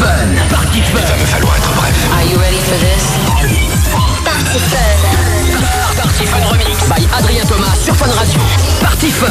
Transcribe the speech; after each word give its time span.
Fun. 0.00 0.32
Party 0.48 0.80
Fun. 0.80 0.98
Il 0.98 1.06
va 1.06 1.16
me 1.16 1.26
falloir 1.26 1.56
être 1.56 1.72
bref. 1.74 1.94
Are 2.10 2.24
you 2.24 2.38
ready 2.38 2.56
for 2.60 2.78
this? 2.80 3.04
Party 4.24 4.58
Fun. 4.58 4.96
Party 6.00 6.24
Fun 6.24 6.40
Remix 6.50 6.88
by 6.88 7.06
Adrien 7.18 7.44
Thomas 7.44 7.76
sur 7.84 7.94
Fun 7.94 8.10
Radio. 8.16 8.40
Party 8.80 9.10
Fun. 9.10 9.26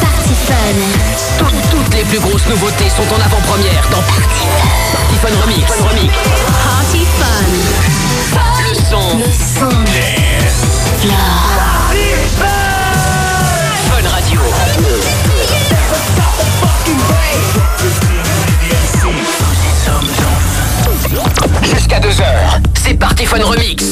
Party 0.00 0.34
Fun. 0.46 0.76
Toutes, 1.38 1.70
toutes 1.70 1.94
les 1.94 2.04
plus 2.04 2.18
grosses 2.18 2.46
nouveautés 2.46 2.88
sont 2.88 3.02
en 3.14 3.20
avant-première 3.20 3.86
dans 3.90 4.00
Party 4.00 4.46
Fun. 4.56 4.96
Party 4.96 5.16
Fun 5.16 5.42
Remix. 5.42 5.66
Fun 5.70 5.88
Remix. 5.88 6.14
Party 6.64 7.04
Fun. 7.18 7.25
C'est 22.74 22.94
parti. 22.94 23.15
Party 23.16 23.28
Fun 23.28 23.44
Remix. 23.44 23.86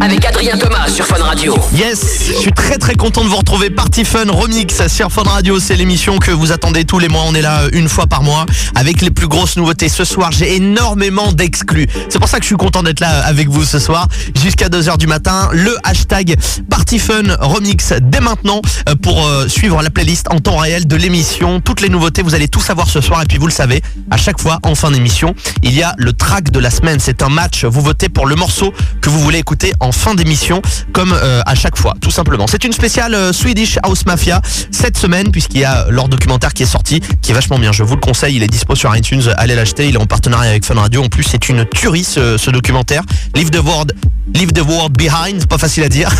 Avec 0.00 0.24
Adrien 0.24 0.56
Thomas 0.56 0.88
sur 0.88 1.04
Fun 1.04 1.22
Radio. 1.22 1.56
Yes, 1.74 2.28
je 2.28 2.34
suis 2.34 2.52
très 2.52 2.78
très 2.78 2.94
content 2.94 3.24
de 3.24 3.28
vous 3.28 3.36
retrouver. 3.36 3.70
Party 3.70 4.04
Fun 4.04 4.30
Remix 4.30 4.86
sur 4.86 5.10
Fun 5.10 5.24
Radio, 5.24 5.58
c'est 5.58 5.74
l'émission 5.74 6.18
que 6.18 6.30
vous 6.30 6.52
attendez 6.52 6.84
tous 6.84 7.00
les 7.00 7.08
mois. 7.08 7.22
On 7.26 7.34
est 7.34 7.42
là 7.42 7.62
euh, 7.62 7.70
une 7.72 7.88
fois 7.88 8.06
par 8.06 8.22
mois 8.22 8.46
avec 8.76 9.00
les 9.00 9.10
plus 9.10 9.26
grosses 9.26 9.56
nouveautés. 9.56 9.88
Ce 9.88 10.04
soir, 10.04 10.30
j'ai 10.30 10.54
énormément 10.54 11.32
d'exclus. 11.32 11.88
C'est 12.08 12.20
pour 12.20 12.28
ça 12.28 12.38
que 12.38 12.44
je 12.44 12.48
suis 12.48 12.56
content 12.56 12.84
d'être 12.84 13.00
là 13.00 13.24
avec 13.24 13.48
vous 13.48 13.64
ce 13.64 13.80
soir 13.80 14.06
jusqu'à 14.40 14.68
2h 14.68 14.98
du 14.98 15.08
matin. 15.08 15.48
Le 15.52 15.76
hashtag 15.82 16.36
Party 16.70 17.00
Fun 17.00 17.36
Remix 17.40 17.92
dès 18.00 18.20
maintenant 18.20 18.62
euh, 18.88 18.94
pour 18.94 19.26
euh, 19.26 19.48
suivre 19.48 19.82
la 19.82 19.90
playlist 19.90 20.28
en 20.30 20.38
temps 20.38 20.58
réel 20.58 20.86
de 20.86 20.96
l'émission. 20.96 21.60
Toutes 21.60 21.80
les 21.80 21.88
nouveautés, 21.88 22.22
vous 22.22 22.34
allez 22.34 22.48
tout 22.48 22.62
savoir 22.62 22.88
ce 22.88 23.00
soir. 23.00 23.22
Et 23.22 23.26
puis 23.26 23.38
vous 23.38 23.46
le 23.48 23.52
savez, 23.52 23.82
à 24.12 24.16
chaque 24.16 24.40
fois 24.40 24.60
en 24.62 24.76
fin 24.76 24.92
d'émission, 24.92 25.34
il 25.62 25.74
y 25.74 25.82
a 25.82 25.94
le 25.98 26.12
track 26.12 26.52
de 26.52 26.60
la 26.60 26.70
semaine. 26.70 27.00
C'est 27.00 27.22
un 27.22 27.30
match. 27.30 27.64
Vous 27.64 27.80
votez 27.80 28.08
pour 28.08 28.26
le 28.28 28.36
morceau 28.38 28.72
que 29.02 29.10
vous 29.10 29.20
voulez 29.20 29.38
écouter 29.38 29.72
en 29.80 29.92
fin 29.92 30.14
d'émission, 30.14 30.62
comme 30.92 31.12
euh, 31.12 31.42
à 31.44 31.54
chaque 31.54 31.76
fois, 31.76 31.94
tout 32.00 32.10
simplement. 32.10 32.46
C'est 32.46 32.64
une 32.64 32.72
spéciale 32.72 33.14
euh, 33.14 33.32
Swedish 33.32 33.78
House 33.82 34.06
Mafia 34.06 34.40
cette 34.70 34.96
semaine, 34.96 35.30
puisqu'il 35.30 35.60
y 35.60 35.64
a 35.64 35.86
leur 35.90 36.08
documentaire 36.08 36.54
qui 36.54 36.62
est 36.62 36.66
sorti, 36.66 37.00
qui 37.20 37.32
est 37.32 37.34
vachement 37.34 37.58
bien. 37.58 37.72
Je 37.72 37.82
vous 37.82 37.94
le 37.94 38.00
conseille, 38.00 38.36
il 38.36 38.42
est 38.42 38.48
dispo 38.48 38.74
sur 38.74 38.94
iTunes. 38.96 39.22
Allez 39.36 39.54
l'acheter. 39.54 39.88
Il 39.88 39.94
est 39.94 39.98
en 39.98 40.06
partenariat 40.06 40.50
avec 40.50 40.64
Fun 40.64 40.74
Radio. 40.74 41.02
En 41.02 41.08
plus, 41.08 41.24
c'est 41.24 41.48
une 41.48 41.66
tuerie 41.66 42.04
ce, 42.04 42.38
ce 42.38 42.50
documentaire. 42.50 43.02
Leave 43.34 43.50
the 43.50 43.62
world, 43.62 43.92
leave 44.34 44.52
the 44.52 44.62
world 44.62 44.96
behind. 44.96 45.46
Pas 45.46 45.58
facile 45.58 45.82
à 45.84 45.88
dire. 45.88 46.10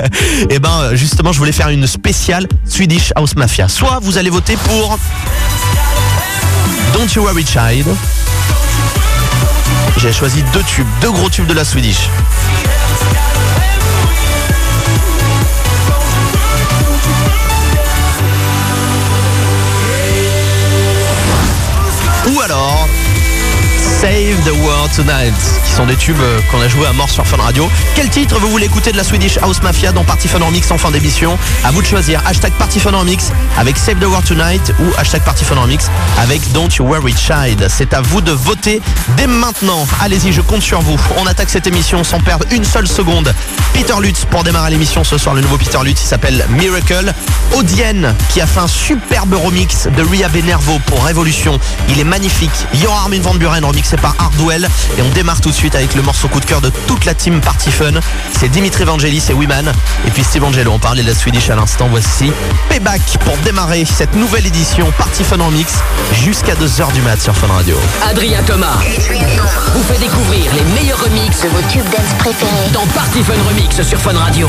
Et 0.50 0.58
ben, 0.58 0.80
euh, 0.80 0.96
justement, 0.96 1.32
je 1.32 1.38
voulais 1.38 1.52
faire 1.52 1.68
une 1.68 1.86
spéciale 1.86 2.46
Swedish 2.64 3.12
House 3.16 3.36
Mafia. 3.36 3.68
Soit 3.68 4.00
vous 4.02 4.18
allez 4.18 4.30
voter 4.30 4.56
pour 4.56 4.98
Don't 6.92 7.08
You 7.14 7.22
Worry 7.22 7.44
Child. 7.46 7.86
J'ai 9.98 10.12
choisi 10.12 10.44
deux 10.52 10.62
tubes, 10.62 10.86
deux 11.00 11.10
gros 11.10 11.28
tubes 11.28 11.46
de 11.46 11.54
la 11.54 11.64
Swedish. 11.64 12.08
The 24.48 24.62
World 24.62 24.90
Tonight, 24.94 25.34
qui 25.64 25.72
sont 25.72 25.84
des 25.84 25.96
tubes 25.96 26.20
euh, 26.20 26.40
qu'on 26.50 26.60
a 26.60 26.68
joué 26.68 26.86
à 26.86 26.92
mort 26.92 27.10
sur 27.10 27.26
Fun 27.26 27.36
Radio. 27.36 27.68
Quel 27.94 28.08
titre 28.08 28.38
vous 28.38 28.48
voulez 28.48 28.66
écouter 28.66 28.92
de 28.92 28.96
la 28.96 29.04
Swedish 29.04 29.36
House 29.42 29.62
Mafia 29.62 29.92
dans 29.92 30.04
Party 30.04 30.28
Fun 30.28 30.38
Remix 30.38 30.70
en 30.70 30.78
fin 30.78 30.90
d'émission? 30.90 31.38
À 31.64 31.70
vous 31.70 31.82
de 31.82 31.86
choisir. 31.86 32.22
Hashtag 32.24 32.52
Party 32.52 32.80
Fun 32.80 32.92
Remix 32.92 33.30
avec 33.58 33.76
Save 33.76 33.98
the 33.98 34.04
World 34.04 34.26
Tonight 34.26 34.72
ou 34.80 34.98
hashtag 34.98 35.22
Party 35.22 35.44
Fun 35.44 35.56
Remix 35.56 35.90
avec 36.18 36.40
Don't 36.52 36.70
You 36.78 36.86
Worry 36.86 37.14
Child. 37.16 37.66
C'est 37.68 37.92
à 37.92 38.00
vous 38.00 38.20
de 38.20 38.32
voter 38.32 38.80
dès 39.16 39.26
maintenant. 39.26 39.86
Allez-y, 40.00 40.32
je 40.32 40.40
compte 40.40 40.62
sur 40.62 40.80
vous. 40.80 40.98
On 41.18 41.26
attaque 41.26 41.50
cette 41.50 41.66
émission 41.66 42.02
sans 42.02 42.20
perdre 42.20 42.46
une 42.50 42.64
seule 42.64 42.88
seconde. 42.88 43.34
Peter 43.74 43.94
Lutz 44.00 44.24
pour 44.30 44.44
démarrer 44.44 44.70
l'émission 44.70 45.04
ce 45.04 45.18
soir. 45.18 45.34
Le 45.34 45.42
nouveau 45.42 45.58
Peter 45.58 45.78
Lutz, 45.84 46.00
il 46.02 46.06
s'appelle 46.06 46.46
Miracle. 46.50 47.12
Odienne 47.54 48.14
qui 48.30 48.40
a 48.40 48.46
fait 48.46 48.60
un 48.60 48.68
superbe 48.68 49.34
remix 49.34 49.88
de 49.88 50.02
Ria 50.02 50.28
Nervo 50.28 50.78
pour 50.86 51.04
Révolution. 51.04 51.58
Il 51.88 51.98
est 51.98 52.04
magnifique. 52.04 52.50
Il 52.74 52.80
y 52.80 52.86
aura 52.86 53.00
Armin 53.02 53.20
Van 53.20 53.34
Buren 53.34 53.64
remixé 53.64 53.96
par 53.96 54.14
Et 54.40 55.02
on 55.02 55.08
démarre 55.14 55.40
tout 55.40 55.50
de 55.50 55.54
suite 55.54 55.74
avec 55.74 55.96
le 55.96 56.02
morceau 56.02 56.28
coup 56.28 56.38
de 56.38 56.44
cœur 56.44 56.60
de 56.60 56.70
toute 56.86 57.04
la 57.06 57.14
team 57.14 57.40
Party 57.40 57.72
Fun. 57.72 57.94
C'est 58.38 58.48
Dimitri 58.48 58.84
Vangelis 58.84 59.24
et 59.30 59.32
Wiman. 59.32 59.72
Et 60.06 60.10
puis 60.10 60.22
Steve 60.22 60.44
Angelo. 60.44 60.70
On 60.72 60.78
parlait 60.78 61.02
de 61.02 61.08
la 61.08 61.14
Swedish 61.14 61.50
à 61.50 61.56
l'instant. 61.56 61.88
Voici 61.90 62.30
Payback 62.68 63.00
pour 63.24 63.36
démarrer 63.38 63.84
cette 63.84 64.14
nouvelle 64.14 64.46
édition 64.46 64.92
Party 64.96 65.24
Fun 65.24 65.40
en 65.40 65.50
mix 65.50 65.72
jusqu'à 66.12 66.54
2h 66.54 66.92
du 66.92 67.02
mat 67.02 67.20
sur 67.20 67.34
Fun 67.36 67.48
Radio. 67.48 67.76
Adrien 68.08 68.42
Thomas 68.44 68.78
vous 69.74 69.82
fait 69.82 69.98
découvrir 69.98 70.52
les 70.54 70.80
meilleurs 70.80 71.02
remixes 71.02 71.42
De 71.42 71.48
vos 71.48 71.62
tubes 71.72 71.90
dance 71.90 72.14
préférés. 72.18 72.70
dans 72.72 72.86
Party 72.94 73.24
Fun 73.24 73.34
Remix 73.48 73.82
sur 73.82 73.98
Fun 73.98 74.16
Radio. 74.16 74.48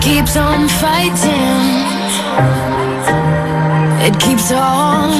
keeps 0.00 0.36
on 0.36 0.68
fighting. 0.68 1.60
It 4.06 4.18
keeps 4.18 4.50
on. 4.50 5.10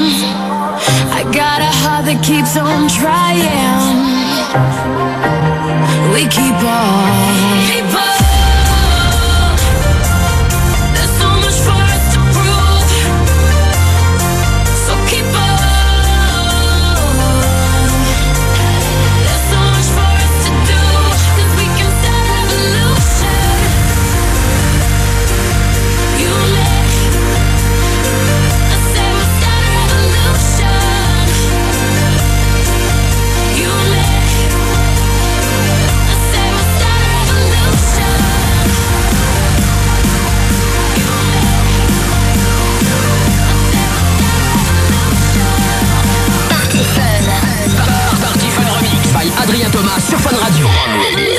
I 1.13 1.23
got 1.33 1.61
a 1.61 1.73
heart 1.81 2.07
that 2.07 2.21
keeps 2.25 2.57
on 2.57 2.89
trying. 2.89 4.01
We 6.15 6.23
keep 6.29 6.57
on. 6.65 7.50
radio. 51.01 51.30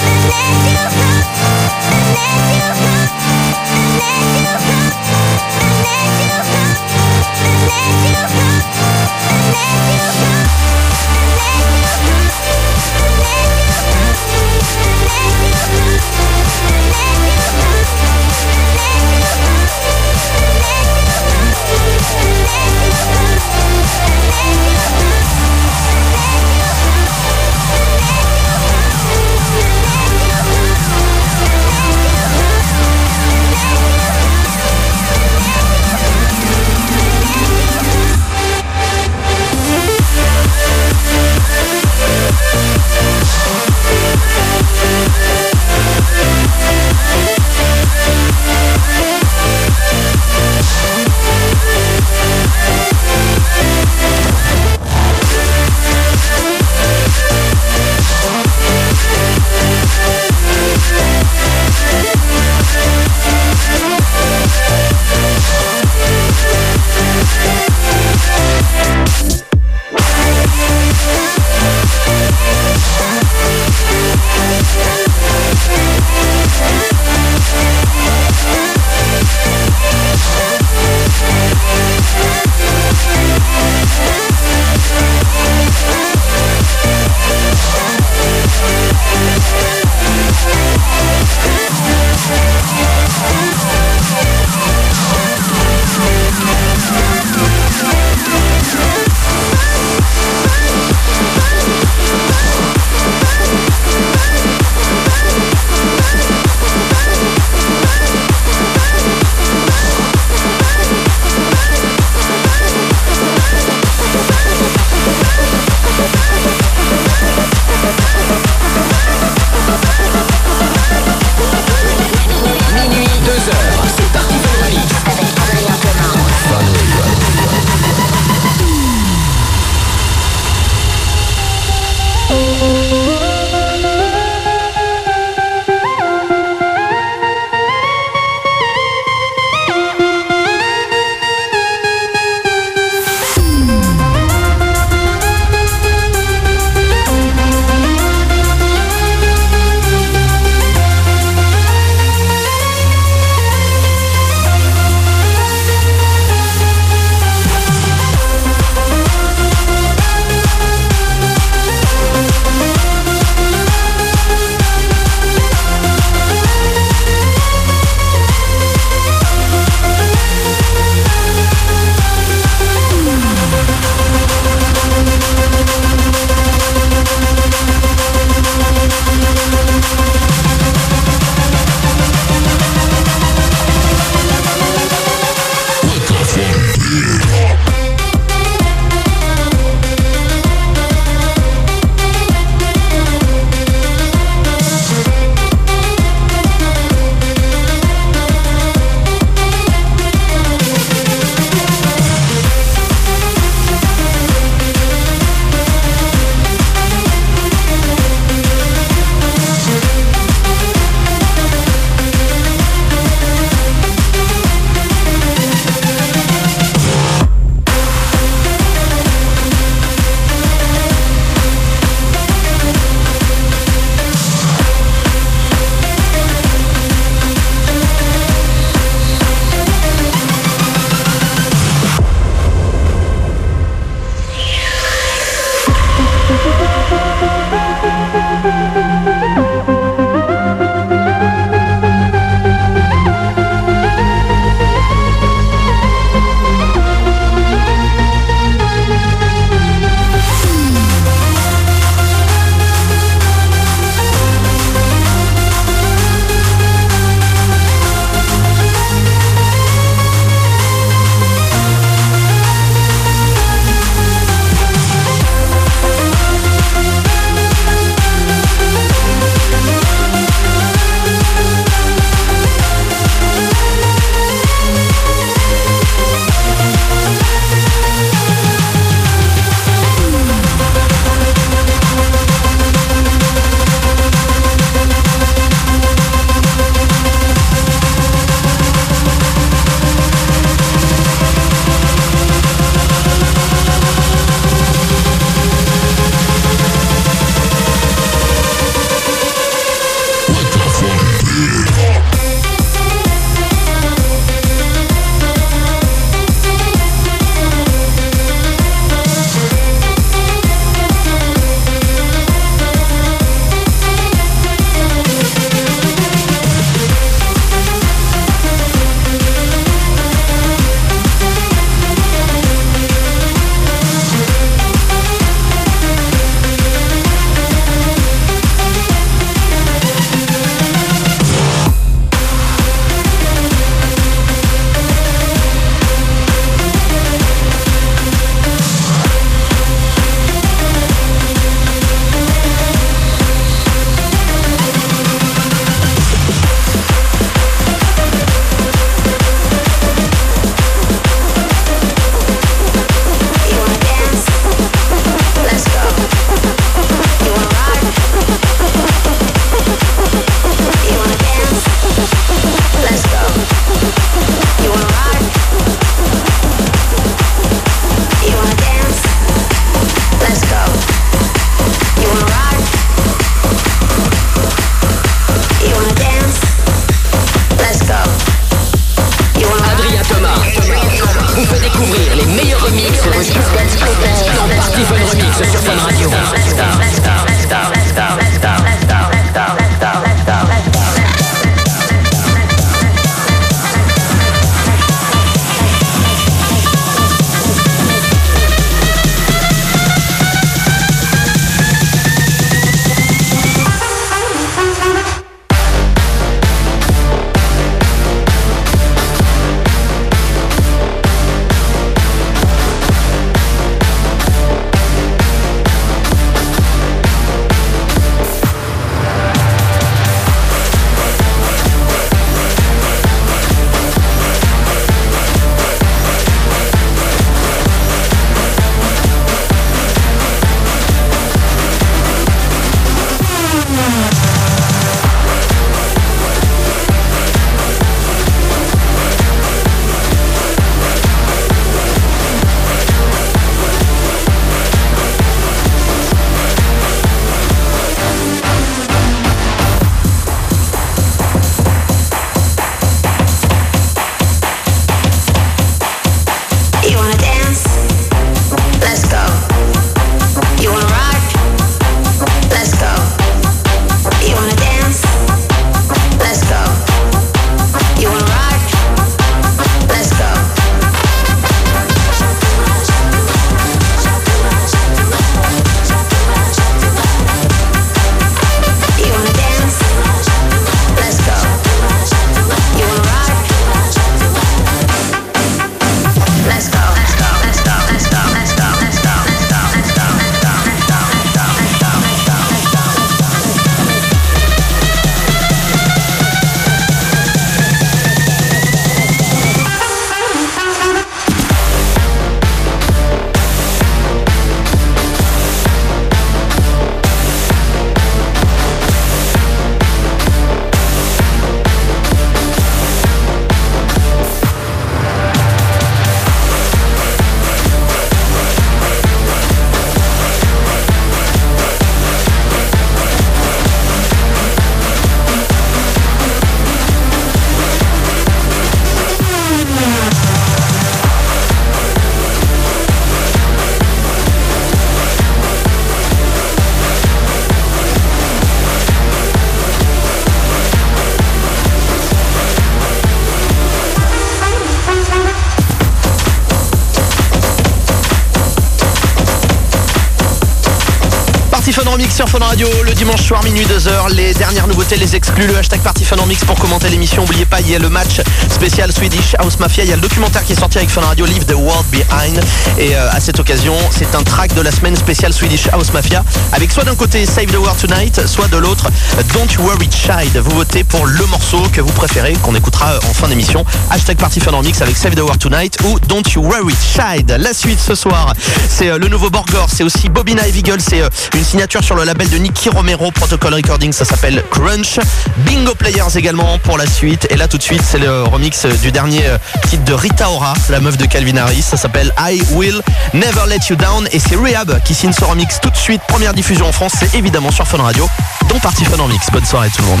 Sur 552.20 552.28
Fun 552.28 552.44
Radio 552.44 552.68
le 552.84 552.92
dimanche 552.92 553.22
soir 553.22 553.42
minuit 553.44 553.64
2h 553.64 554.12
les 554.12 554.34
dernières 554.34 554.66
nouveautés 554.66 554.96
les 554.96 555.16
exclus 555.16 555.46
le 555.46 555.56
hashtag 555.56 555.80
Party 555.80 556.04
Fun 556.04 556.16
Remix 556.16 556.44
pour 556.44 556.58
commenter 556.58 556.90
l'émission. 556.90 557.22
N'oubliez 557.22 557.46
pas 557.46 557.62
il 557.62 557.70
y 557.70 557.74
a 557.74 557.78
le 557.78 557.88
match 557.88 558.20
spécial 558.50 558.92
Swedish 558.92 559.34
House 559.38 559.58
Mafia. 559.58 559.84
Il 559.84 559.90
y 559.90 559.92
a 559.94 559.96
le 559.96 560.02
documentaire 560.02 560.44
qui 560.44 560.52
est 560.52 560.58
sorti 560.60 560.76
avec 560.76 560.90
Fun 560.90 561.00
Radio 561.00 561.24
Leave 561.24 561.46
the 561.46 561.54
World 561.54 561.86
Behind. 561.90 562.38
Et 562.76 562.94
euh, 562.94 563.10
à 563.10 563.20
cette 563.20 563.40
occasion 563.40 563.74
c'est 563.90 564.14
un 564.14 564.22
track 564.22 564.52
de 564.52 564.60
la 564.60 564.70
semaine 564.70 564.96
spéciale 564.96 565.32
Swedish 565.32 565.68
House 565.72 565.94
Mafia 565.94 566.22
avec 566.52 566.70
soit 566.72 566.84
d'un 566.84 566.94
côté 566.94 567.24
Save 567.24 567.46
the 567.46 567.56
World 567.56 567.80
Tonight 567.80 568.26
soit 568.26 568.48
de 568.48 568.58
l'autre 568.58 568.88
Don't 569.32 569.50
You 569.54 569.62
Worry 569.62 569.88
Child. 569.90 570.36
Vous 570.36 570.56
votez 570.56 570.84
pour 570.84 571.06
le 571.06 571.24
morceau 571.24 571.62
que 571.72 571.80
vous 571.80 571.92
préférez 571.92 572.34
qu'on 572.42 572.54
écoutera 572.54 572.98
en 573.08 573.14
fin 573.14 573.28
d'émission. 573.28 573.64
Hashtag 573.88 574.18
Party 574.18 574.40
Fun 574.40 574.50
Remix 574.50 574.82
avec 574.82 574.94
Save 574.94 575.14
the 575.14 575.20
World 575.20 575.40
Tonight 575.40 575.78
ou 575.84 575.98
Don't 576.00 576.28
You 576.34 576.42
Worry 576.42 576.74
Child. 576.74 577.34
La 577.40 577.54
suite 577.54 577.80
ce 577.80 577.94
soir 577.94 578.34
c'est 578.68 578.90
euh, 578.90 578.98
le 578.98 579.08
nouveau 579.08 579.30
Borgor 579.30 579.68
c'est 579.72 579.84
aussi 579.84 580.10
Bobby 580.10 580.34
Eagle 580.54 580.80
c'est 580.80 581.00
euh, 581.00 581.08
une 581.34 581.44
signature 581.44 581.82
sur 581.82 581.94
le 581.94 582.09
label 582.10 582.28
de 582.28 582.38
Nicky 582.38 582.68
Romero 582.70 583.12
Protocol 583.12 583.54
Recording 583.54 583.92
ça 583.92 584.04
s'appelle 584.04 584.42
Crunch. 584.50 584.98
Bingo 585.46 585.76
Players 585.76 586.16
également 586.16 586.58
pour 586.58 586.76
la 586.76 586.84
suite. 586.84 587.28
Et 587.30 587.36
là 587.36 587.46
tout 587.46 587.56
de 587.56 587.62
suite 587.62 587.82
c'est 587.88 588.00
le 588.00 588.24
remix 588.24 588.66
du 588.66 588.90
dernier 588.90 589.24
euh, 589.26 589.38
titre 589.68 589.84
de 589.84 589.92
Rita 589.92 590.28
Ora 590.28 590.54
la 590.70 590.80
meuf 590.80 590.96
de 590.96 591.06
Calvin 591.06 591.36
Harris. 591.36 591.62
Ça 591.62 591.76
s'appelle 591.76 592.12
I 592.18 592.42
Will 592.54 592.82
Never 593.14 593.46
Let 593.48 593.60
You 593.70 593.76
Down. 593.76 594.08
Et 594.10 594.18
c'est 594.18 594.34
Rehab 594.34 594.82
qui 594.82 594.92
signe 594.92 595.12
ce 595.12 595.24
remix 595.24 595.60
tout 595.60 595.70
de 595.70 595.76
suite. 595.76 596.02
Première 596.08 596.34
diffusion 596.34 596.66
en 596.66 596.72
France 596.72 596.94
c'est 596.98 597.14
évidemment 597.14 597.52
sur 597.52 597.68
Fun 597.68 597.78
Radio 597.78 598.08
dont 598.48 598.58
Party 598.58 598.84
Fun 598.86 598.98
en 598.98 599.06
mix. 599.06 599.30
Bonne 599.30 599.46
soirée 599.46 599.68
tout 599.70 599.82
le 599.82 599.88
monde 599.88 600.00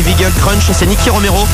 et 0.00 0.30
Crunch, 0.38 0.70
c'est 0.72 0.86
Nicky 0.86 1.10
Romero 1.10 1.46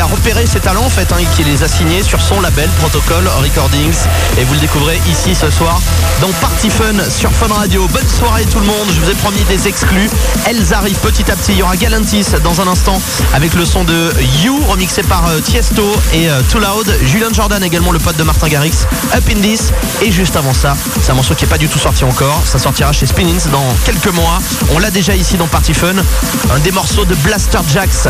a 0.00 0.04
repéré 0.04 0.46
ses 0.46 0.60
talents 0.60 0.84
en 0.84 0.90
fait, 0.90 1.10
hein, 1.12 1.16
et 1.20 1.26
qui 1.36 1.44
les 1.44 1.62
a 1.62 1.68
signés 1.68 2.02
sur 2.02 2.20
son 2.20 2.40
label 2.40 2.68
Protocol 2.80 3.26
Recordings. 3.42 3.96
Et 4.38 4.44
vous 4.44 4.54
le 4.54 4.60
découvrez 4.60 5.00
ici 5.08 5.34
ce 5.34 5.50
soir 5.50 5.80
dans 6.20 6.30
Party 6.40 6.70
Fun 6.70 6.94
sur 7.08 7.32
Fun 7.32 7.52
Radio. 7.52 7.86
Bonne 7.88 8.08
soirée 8.08 8.44
tout 8.44 8.60
le 8.60 8.66
monde, 8.66 8.88
je 8.94 9.00
vous 9.00 9.10
ai 9.10 9.14
promis 9.14 9.42
des 9.44 9.68
exclus. 9.68 10.10
Elles 10.46 10.74
arrivent 10.74 10.98
petit 10.98 11.30
à 11.30 11.36
petit. 11.36 11.52
Il 11.52 11.58
y 11.58 11.62
aura 11.62 11.76
Galantis 11.76 12.26
dans 12.42 12.60
un 12.60 12.66
instant 12.66 13.00
avec 13.32 13.54
le 13.54 13.64
son 13.64 13.84
de 13.84 14.12
You 14.42 14.58
remixé 14.68 15.02
par 15.02 15.26
euh, 15.28 15.40
Tiesto 15.40 15.84
et 16.12 16.28
euh, 16.28 16.42
Too 16.50 16.58
Loud. 16.58 16.94
Julian 17.04 17.32
Jordan 17.32 17.62
également 17.62 17.92
le 17.92 17.98
pote 17.98 18.16
de 18.16 18.22
Martin 18.22 18.48
Garrix. 18.48 18.86
Up 19.14 19.24
in 19.30 19.40
This. 19.40 19.72
Et 20.02 20.10
juste 20.10 20.36
avant 20.36 20.54
ça, 20.54 20.76
c'est 21.00 21.12
un 21.12 21.14
morceau 21.14 21.34
qui 21.34 21.44
n'est 21.44 21.50
pas 21.50 21.58
du 21.58 21.68
tout 21.68 21.78
sorti 21.78 22.04
encore. 22.04 22.42
Ça 22.44 22.58
sortira 22.58 22.92
chez 22.92 23.06
Spinnings 23.06 23.48
dans 23.50 23.74
quelques 23.84 24.12
mois. 24.12 24.40
On 24.74 24.78
l'a 24.78 24.90
déjà 24.90 25.14
ici 25.14 25.36
dans 25.36 25.46
Party 25.46 25.74
Fun. 25.74 25.94
Un 26.54 26.58
des 26.60 26.72
morceaux 26.72 27.04
de 27.04 27.14
Blaster 27.16 27.60
Jacks. 27.72 28.08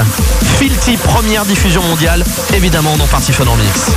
Filthy, 0.59 0.97
première 0.97 1.45
diffusion 1.45 1.76
mondiale, 1.81 2.25
évidemment 2.55 2.97
dans 2.97 3.07
Party 3.07 3.33
Fun 3.33 3.47
en 3.47 3.57
mix. 3.57 3.91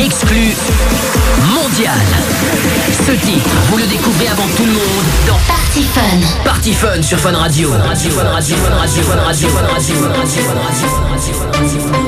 Exclu 0.00 0.54
mondial. 1.46 1.98
Ce 3.06 3.12
titre, 3.12 3.50
vous 3.70 3.78
le 3.78 3.86
découvrez 3.86 4.28
avant 4.28 4.46
tout 4.56 4.64
le 4.64 4.72
monde 4.72 5.04
dans 5.26 5.38
Party 5.46 5.84
Fun. 5.94 6.42
Party 6.44 6.74
Fun 6.74 7.02
sur 7.02 7.18
Fun 7.18 7.32
Radio, 7.32 7.70
Fun 7.72 7.78
Radio, 7.78 8.10
Fun 8.10 8.24
Radio, 8.24 8.56
Fun 8.56 8.74
Radio, 8.74 9.02
Fun 9.02 9.16
Radio, 9.16 9.48
Fun 9.48 9.62
Radio, 9.72 9.96
Fun 9.98 10.12
Radio, 10.12 10.40
Fun 10.40 10.54
Radio, 10.54 11.32
Fun 11.32 11.50
Radio, 11.58 11.80
Fun 11.80 11.92
Radio. 11.92 11.99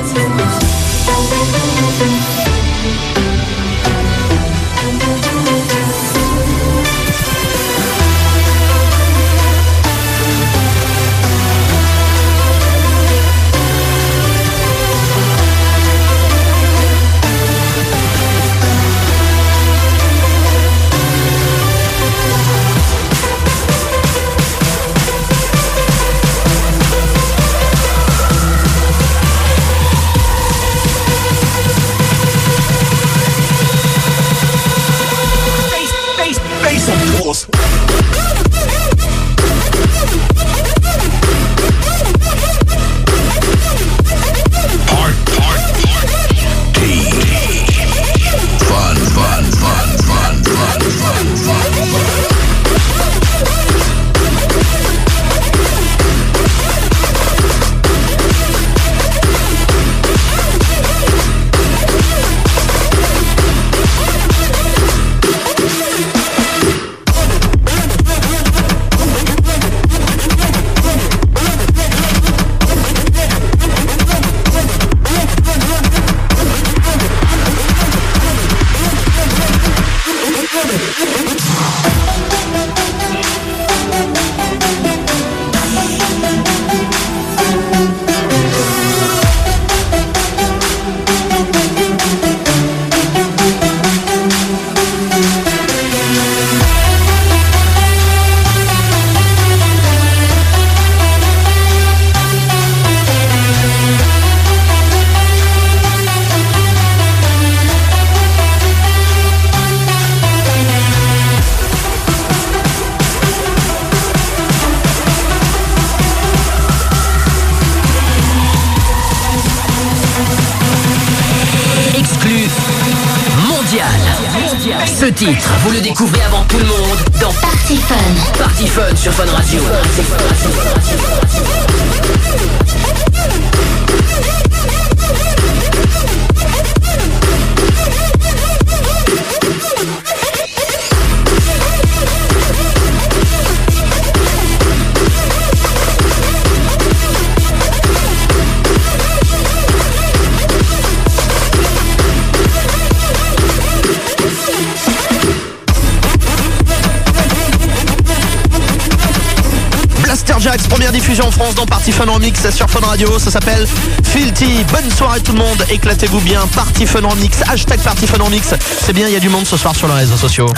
Fun 162.05 162.51
sur 162.51 162.69
Fun 162.69 162.81
Radio. 162.81 163.17
Ça 163.17 163.31
s'appelle 163.31 163.65
Filthy. 164.03 164.65
Bonne 164.71 164.91
soirée 164.91 165.21
tout 165.21 165.31
le 165.31 165.37
monde. 165.37 165.65
Éclatez-vous 165.69 166.19
bien. 166.19 166.45
Party 166.47 166.85
Fun 166.85 167.07
Remix. 167.07 167.37
Hashtag 167.47 167.79
Party 167.79 168.07
Fun 168.07 168.21
Remix. 168.21 168.53
C'est 168.85 168.91
bien, 168.91 169.07
il 169.07 169.13
y 169.13 169.15
a 169.15 169.21
du 169.21 169.29
monde 169.29 169.47
ce 169.47 169.55
soir 169.55 169.73
sur 169.73 169.87
les 169.87 169.93
réseaux 169.93 170.17
sociaux. 170.17 170.49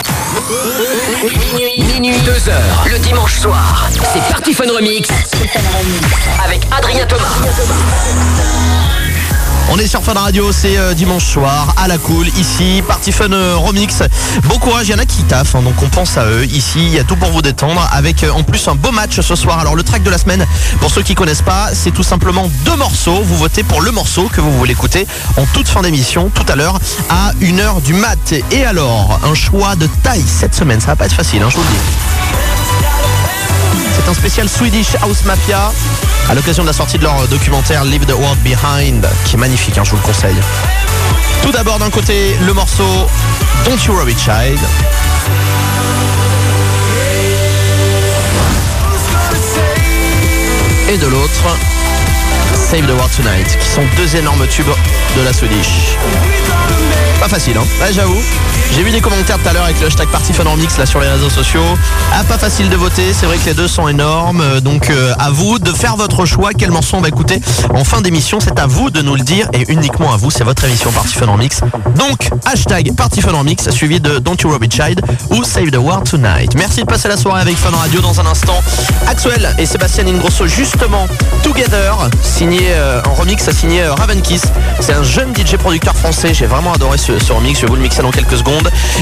Minuit, 1.94 2.20
2 2.22 2.50
heures, 2.50 2.86
le 2.92 2.98
dimanche 2.98 3.40
soir. 3.40 3.88
C'est 3.92 4.22
Party 4.32 4.54
Fun 4.54 4.66
Remix 4.76 5.08
avec 6.44 6.62
Adrien 6.76 7.06
Thomas. 7.06 7.22
On 9.72 9.78
est 9.80 9.88
sur 9.88 10.04
Fun 10.04 10.14
Radio, 10.14 10.52
c'est 10.52 10.78
euh, 10.78 10.94
dimanche 10.94 11.26
soir, 11.26 11.74
à 11.78 11.88
la 11.88 11.98
cool, 11.98 12.28
ici, 12.38 12.84
Party 12.88 13.12
Fun 13.12 13.32
euh, 13.32 13.56
Remix. 13.58 14.04
Bon 14.44 14.60
courage, 14.60 14.88
il 14.88 14.92
y 14.92 14.94
en 14.94 15.00
a 15.00 15.06
qui 15.06 15.24
taffent, 15.24 15.56
hein, 15.56 15.64
donc 15.64 15.74
on 15.82 15.88
pense 15.88 16.18
à 16.18 16.26
eux. 16.26 16.46
Ici, 16.46 16.80
il 16.86 16.94
y 16.94 17.00
a 17.00 17.04
tout 17.04 17.16
pour 17.16 17.32
vous 17.32 17.42
détendre, 17.42 17.88
avec 17.92 18.24
euh, 18.24 18.32
en 18.32 18.44
plus 18.44 18.68
un 18.68 18.76
beau 18.76 18.92
match 18.92 19.20
ce 19.20 19.36
soir. 19.36 19.60
Alors 19.60 19.76
le 19.76 19.84
track 19.84 20.04
de 20.04 20.10
la 20.10 20.20
semaine, 20.20 20.46
pour 20.80 20.92
ceux 20.92 21.02
qui 21.02 21.16
connaissent 21.16 21.42
pas, 21.42 21.70
c'est 21.74 21.92
tout 21.92 22.04
simplement 22.04 22.50
deux 22.64 22.76
morceaux. 22.76 23.22
Vous 23.24 23.38
votez 23.38 23.64
pour 23.64 23.82
le 23.82 23.92
morceau 23.92 24.30
que 24.32 24.40
vous 24.40 24.52
voulez 24.56 24.74
écouter 24.74 25.08
en 25.36 25.46
toute 25.46 25.68
fin 25.68 25.82
d'émission, 25.82 26.30
tout 26.34 26.46
à 26.48 26.56
l'heure, 26.56 26.80
à 27.10 27.32
1h 27.42 27.82
du 27.82 27.94
mat. 27.96 28.34
Et 28.52 28.66
alors, 28.66 29.20
un 29.24 29.34
choix 29.34 29.76
de 29.76 29.88
taille 30.04 30.26
cette 30.26 30.54
semaine, 30.54 30.80
ça 30.80 30.88
va 30.88 30.96
pas 30.96 31.06
être 31.06 31.16
facile, 31.16 31.42
hein, 31.42 31.50
je 31.50 31.56
vous 31.58 31.64
le 31.64 31.70
dis. 31.70 32.86
C'est 33.96 34.10
un 34.10 34.14
spécial 34.14 34.48
Swedish 34.48 34.96
House 35.02 35.24
Mafia 35.26 35.72
à 36.30 36.34
l'occasion 36.34 36.64
de 36.64 36.68
la 36.68 36.74
sortie 36.74 36.98
de 36.98 37.04
leur 37.04 37.28
documentaire 37.28 37.84
Leave 37.84 38.06
the 38.06 38.14
World 38.14 38.40
Behind, 38.42 39.08
qui 39.26 39.36
est 39.36 39.40
magnifique, 39.40 39.78
hein, 39.78 39.84
je 39.84 39.92
vous 39.92 39.98
le 39.98 40.02
conseille. 40.02 40.36
Tout 41.44 41.52
d'abord 41.52 41.78
d'un 41.80 41.90
côté 41.90 42.36
le 42.46 42.54
morceau 42.54 43.08
Don't 43.66 43.78
You 43.86 43.94
Worry 43.94 44.16
Child. 44.18 44.60
Et 50.90 50.98
de 50.98 51.08
l'autre 51.08 51.58
Save 52.70 52.88
the 52.88 52.92
World 52.92 53.12
Tonight, 53.16 53.58
qui 53.60 53.68
sont 53.68 53.84
deux 53.96 54.16
énormes 54.16 54.48
tubes 54.48 54.66
de 55.18 55.22
la 55.22 55.34
Swedish. 55.34 55.98
Pas 57.20 57.28
facile, 57.28 57.58
hein 57.58 57.66
Ouais, 57.82 57.94
j'avoue. 57.94 58.22
J'ai 58.74 58.84
vu 58.84 58.92
des 58.92 59.00
commentaires 59.00 59.38
tout 59.42 59.48
à 59.48 59.54
l'heure 59.54 59.64
avec 59.64 59.80
le 59.80 59.88
hashtag 59.88 60.08
Party 60.10 60.34
Fun 60.34 60.44
Remix 60.44 60.78
là 60.78 60.86
sur 60.86 61.00
les 61.00 61.08
réseaux 61.08 61.30
sociaux. 61.30 61.64
Ah, 62.14 62.24
pas 62.26 62.38
facile 62.38 62.70
de 62.70 62.76
voter. 62.76 63.14
C'est 63.14 63.26
vrai 63.26 63.38
que 63.38 63.46
les 63.46 63.54
deux 63.54 63.70
sont 63.70 63.88
énormes. 63.88 64.42
Euh, 64.42 64.60
Donc, 64.60 64.90
euh, 64.90 65.14
à 65.18 65.30
vous 65.30 65.60
de 65.60 65.72
faire 65.72 65.96
votre 65.96 66.26
choix. 66.26 66.52
Quel 66.58 66.72
morceau 66.72 66.98
on 66.98 67.02
va 67.02 67.08
écouter 67.08 67.40
en 67.74 67.84
fin 67.86 68.02
d'émission 68.02 68.40
C'est 68.42 68.60
à 68.60 68.68
vous 68.68 68.90
de 68.90 69.02
nous 69.02 69.16
le 69.16 69.22
dire 69.22 69.48
et 69.54 69.64
uniquement 69.72 70.14
à 70.14 70.18
vous. 70.18 70.30
C'est 70.30 70.44
votre 70.44 70.66
émission 70.66 70.92
Remix. 71.22 71.62
Donc, 71.96 72.30
hashtag 72.46 72.94
Party 72.96 73.22
Fun 73.22 73.32
Remix 73.32 73.70
suivi 73.70 74.02
de 74.02 74.20
Don't 74.20 74.38
You 74.44 74.50
Worry 74.50 74.70
Child 74.70 75.02
ou 75.30 75.44
Save 75.44 75.72
the 75.72 75.78
World 75.78 76.10
Tonight. 76.10 76.54
Merci 76.56 76.82
de 76.82 76.86
passer 76.86 77.08
la 77.08 77.18
soirée 77.18 77.42
avec 77.42 77.56
Fun 77.58 77.72
Radio 77.72 78.02
dans 78.02 78.20
un 78.20 78.26
instant. 78.26 78.62
Axwell 79.08 79.56
et 79.58 79.66
Sébastien 79.66 80.06
Ingrosso 80.08 80.48
justement 80.48 81.08
Together, 81.44 82.10
signé 82.22 82.60
euh, 82.72 83.02
en 83.06 83.14
remix, 83.14 83.50
signé 83.52 83.84
euh, 83.84 83.94
Raven 83.94 84.22
Kiss. 84.22 84.44
C'est 84.82 84.94
un 84.94 85.04
jeune 85.04 85.34
DJ 85.34 85.56
producteur 85.56 85.96
français. 85.96 86.34
J'ai 86.34 86.46
vraiment 86.46 86.74
adoré 86.74 86.98
ce 86.98 87.32
remix. 87.32 87.60
Je 87.60 87.62
vais 87.66 87.68
vous 87.70 87.76
le 87.76 87.82
mixer 87.82 88.02
dans 88.02 88.12
quelques 88.12 88.38
secondes. 88.38 88.55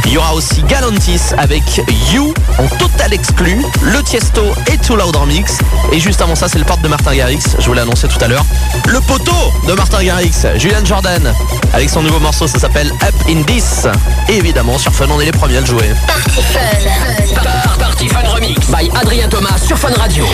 Il 0.06 0.12
y 0.12 0.18
aura 0.18 0.34
aussi 0.34 0.64
Galantis 0.64 1.20
avec 1.38 1.82
You 2.12 2.34
en 2.58 2.68
total 2.78 3.14
exclu. 3.14 3.64
Le 3.82 4.02
Tiesto 4.04 4.42
et 4.72 4.78
Too 4.78 4.96
Loud 4.96 5.16
remix. 5.16 5.58
Et 5.92 6.00
juste 6.00 6.22
avant 6.22 6.36
ça, 6.36 6.48
c'est 6.48 6.60
le 6.60 6.66
porte 6.66 6.82
de 6.82 6.88
Martin 6.88 7.16
Garrix. 7.16 7.40
Je 7.60 7.66
vous 7.66 7.74
l'ai 7.74 7.82
annoncé 7.82 8.08
tout 8.08 8.24
à 8.24 8.28
l'heure. 8.28 8.46
Le 8.88 9.00
poteau 9.02 9.54
de 9.68 9.74
Martin 9.74 10.04
Garrix, 10.04 10.46
Julian 10.58 10.84
Jordan, 10.84 11.34
avec 11.74 11.90
son 11.90 12.02
nouveau 12.02 12.20
morceau. 12.20 12.48
Ça 12.48 12.60
s'appelle 12.60 12.92
Up 13.04 13.16
in 13.30 13.44
This. 13.44 13.88
Et 14.30 14.38
évidemment, 14.38 14.78
sur 14.78 14.94
Fun, 14.94 15.08
on 15.10 15.20
est 15.20 15.26
les 15.26 15.32
premiers 15.32 15.58
à 15.58 15.62
le 15.62 15.66
jouer. 15.66 15.92
Party 16.08 16.42
Fun. 16.42 17.80
Party 17.80 18.08
Fun 18.08 18.30
Remix 18.34 18.68
by 18.68 18.90
Adrien 18.96 19.28
Thomas 19.28 19.58
sur 19.58 19.78
Fun 19.78 19.94
Radio. 19.98 20.26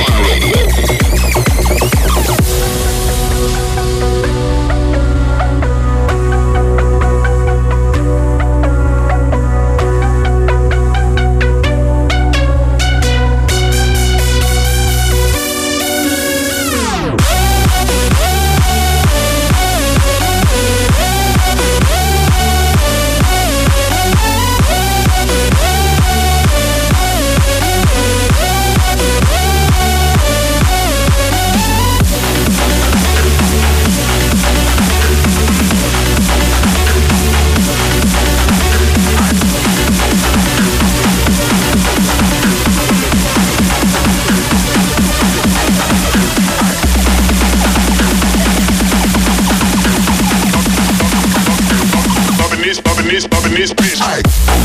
I. 54.01 54.58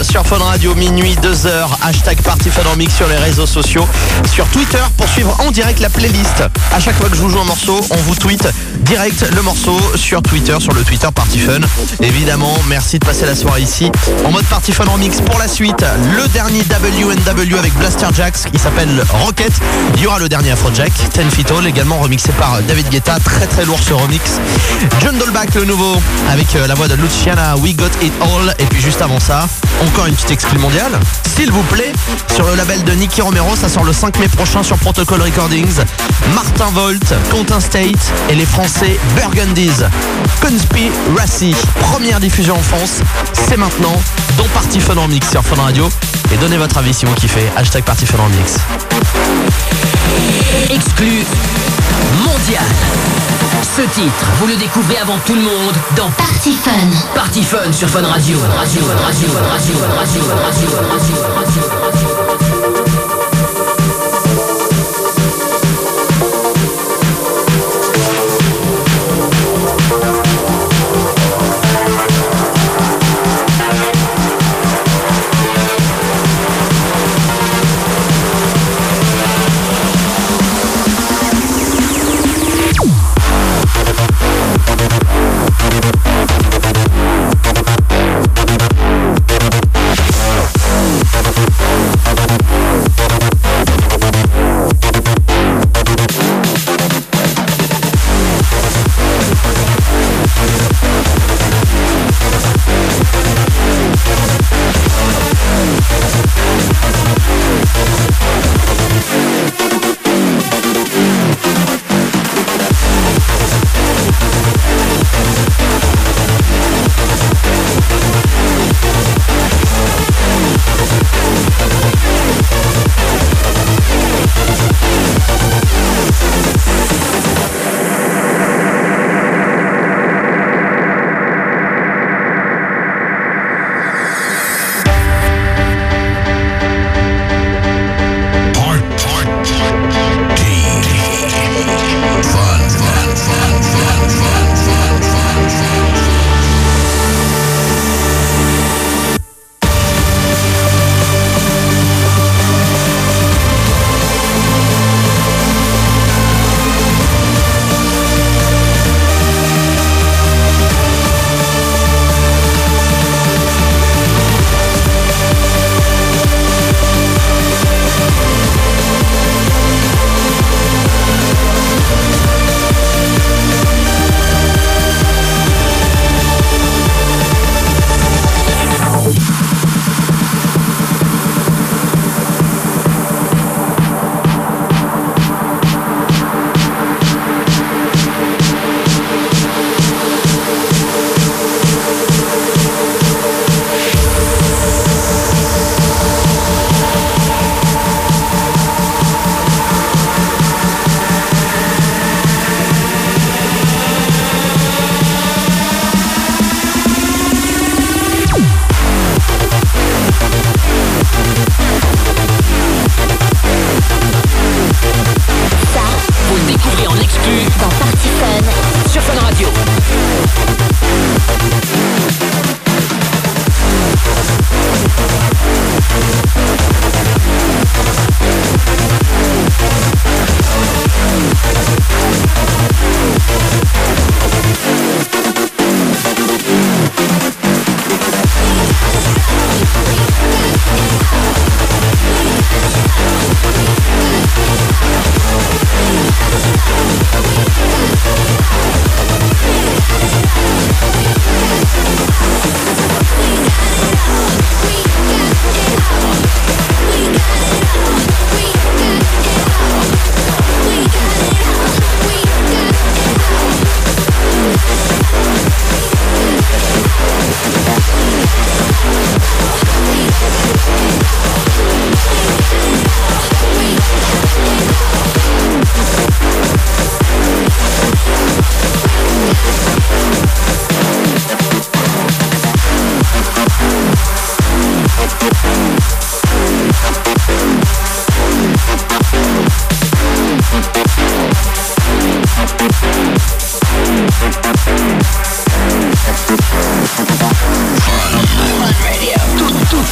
sur 0.00 0.26
Fun 0.26 0.38
Radio, 0.38 0.74
minuit, 0.74 1.16
2h, 1.22 1.68
hashtag 1.82 2.18
Remix 2.64 2.94
sur 2.94 3.06
les 3.08 3.16
réseaux 3.16 3.46
sociaux, 3.46 3.86
sur 4.32 4.46
Twitter 4.48 4.78
pour 4.96 5.06
suivre 5.06 5.36
en 5.40 5.50
direct 5.50 5.80
la 5.80 5.90
playlist. 5.90 6.42
À 6.72 6.80
chaque 6.80 6.96
fois 6.96 7.10
que 7.10 7.16
je 7.16 7.20
vous 7.20 7.28
joue 7.28 7.38
un 7.38 7.44
morceau, 7.44 7.78
on 7.90 7.96
vous 7.96 8.14
tweet 8.14 8.48
direct 8.80 9.24
le 9.34 9.42
morceau 9.42 9.78
sur 9.94 10.22
Twitter, 10.22 10.56
sur 10.60 10.72
le 10.72 10.82
Twitter 10.82 11.08
Party 11.14 11.40
Fun. 11.40 11.60
Évidemment, 12.00 12.54
merci 12.68 12.98
de 12.98 13.04
passer 13.04 13.26
la 13.26 13.34
soirée 13.34 13.62
ici 13.62 13.90
en 14.24 14.30
mode 14.30 14.44
Party 14.44 14.72
Fun 14.72 14.84
Remix. 14.84 15.20
Pour 15.20 15.38
la 15.38 15.46
suite, 15.46 15.84
le 16.16 16.26
dernier 16.28 16.60
WNW 16.60 17.58
avec 17.58 17.74
Blaster 17.74 18.08
Jacks 18.14 18.50
qui 18.50 18.58
s'appelle 18.58 19.04
Rocket. 19.24 19.52
Il 19.96 20.02
y 20.02 20.06
aura 20.06 20.18
le 20.18 20.28
dernier 20.28 20.52
Afrojack, 20.52 20.92
Ten 21.12 21.30
Feet 21.30 21.46
Tall, 21.46 21.66
également 21.66 21.98
remixé 21.98 22.32
par 22.32 22.60
David 22.62 22.88
Guetta. 22.88 23.18
Très 23.20 23.46
très 23.46 23.64
lourd 23.64 23.80
ce 23.82 23.92
remix. 23.92 24.22
John 25.02 25.18
Dolbach, 25.18 25.54
le 25.54 25.64
nouveau, 25.64 26.00
avec 26.30 26.54
euh, 26.56 26.66
la 26.66 26.74
voix 26.74 26.88
de 26.88 26.94
Luciana, 26.94 27.56
We 27.56 27.76
Got 27.76 27.86
It 28.00 28.12
All. 28.20 28.54
Et 28.58 28.64
puis 28.64 28.80
juste 28.80 29.02
avant 29.02 29.20
ça, 29.20 29.46
encore 29.82 30.06
une 30.06 30.14
petite 30.14 30.30
exclue 30.30 30.58
mondiale. 30.58 30.98
S'il 31.36 31.50
vous 31.50 31.62
plaît, 31.64 31.92
sur 32.34 32.46
le 32.46 32.54
label 32.54 32.82
de 32.84 32.92
Nicky 32.92 33.20
Romero, 33.22 33.56
ça 33.56 33.68
sort 33.68 33.84
le 33.84 33.92
5 33.92 34.18
mai 34.18 34.28
prochain 34.28 34.62
sur 34.62 34.76
Protocol 34.78 35.20
Recordings. 35.22 35.80
Martin 36.34 36.70
Volt, 36.72 37.14
Quentin 37.30 37.60
State 37.60 38.12
et 38.28 38.34
les 38.34 38.46
Français 38.46 38.98
Burgundies. 39.16 39.82
Conspiracy, 40.40 41.54
première 41.80 42.20
diffusion 42.20 42.56
en 42.56 42.62
France, 42.62 43.00
c'est 43.48 43.56
maintenant 43.56 44.00
dans 44.36 44.46
Party 44.48 44.80
Fun 44.80 44.96
en 44.96 45.08
Mix 45.08 45.30
sur 45.30 45.42
Fun 45.44 45.60
Radio. 45.60 45.88
Et 46.32 46.36
donnez 46.36 46.56
votre 46.58 46.78
avis 46.78 46.94
si 46.94 47.04
vous 47.04 47.14
kiffez. 47.14 47.48
Hashtag 47.56 47.84
Party 47.84 48.06
Fun 48.06 48.18
en 48.18 48.28
Mix. 48.28 48.58
Mondial. 52.24 52.64
Ce 53.62 53.82
titre, 53.82 54.26
vous 54.38 54.46
le 54.48 54.56
découvrez 54.56 54.98
avant 54.98 55.18
tout 55.24 55.34
le 55.34 55.40
monde 55.40 55.74
dans 55.96 56.10
Party 56.10 56.52
Fun. 56.52 56.70
Party 57.14 57.42
Fun 57.42 57.72
sur 57.72 57.88
Fun 57.88 58.02
Radio. 58.02 58.38
Radio, 58.58 58.82
Radio, 59.04 59.28
Radio, 59.32 59.32
Radio, 59.50 59.74
Radio, 59.96 60.22
Radio, 60.44 60.68
Radio, 60.90 61.16
Radio. 61.34 61.41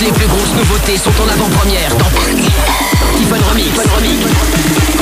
Les 0.03 0.13
plus 0.13 0.27
grosses 0.29 0.55
nouveautés 0.55 0.97
sont 0.97 1.13
en 1.21 1.29
avant-première 1.29 1.95
dans 1.97 2.07
Fun 3.29 3.37
Remix. 3.51 5.00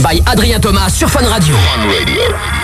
by 0.00 0.22
Adrien 0.26 0.60
Thomas 0.60 0.90
sur 0.90 1.08
Fun 1.08 1.24
Fun 1.26 1.54
Radio. 1.98 2.61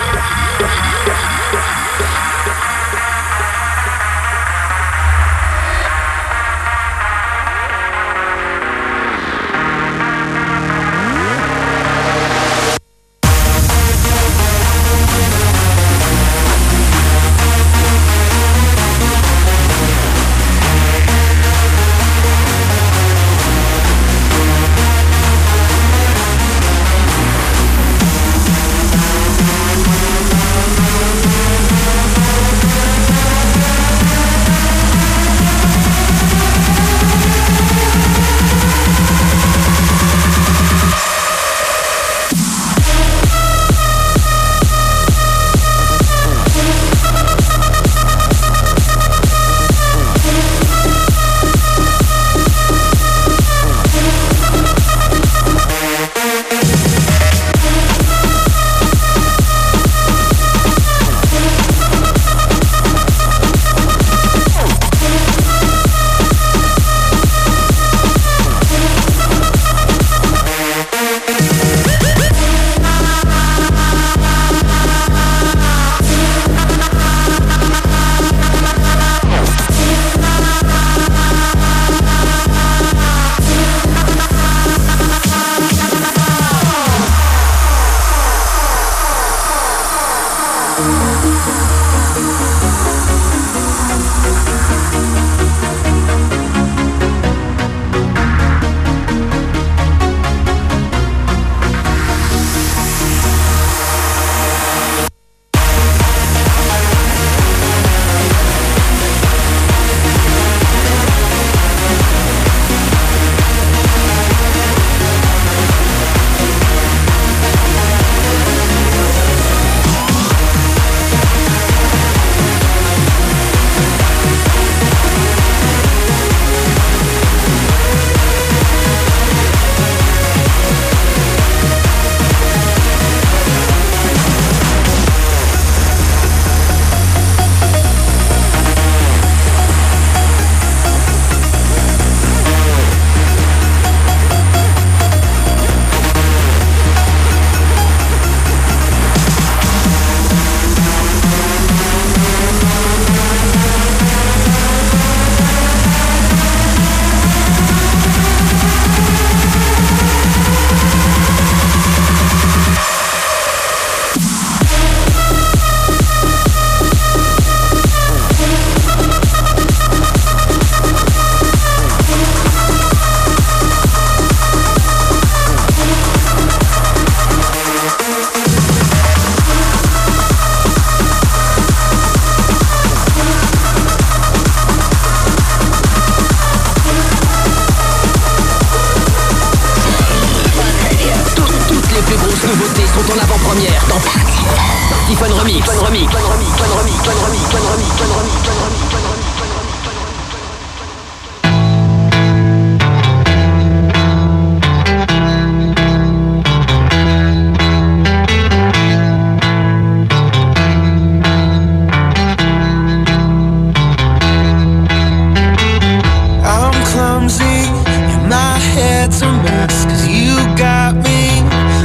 head's 218.77 219.21
a 219.21 219.31
mess 219.43 219.85
Cause 219.85 220.07
you 220.07 220.35
got 220.57 220.95
me 220.95 221.41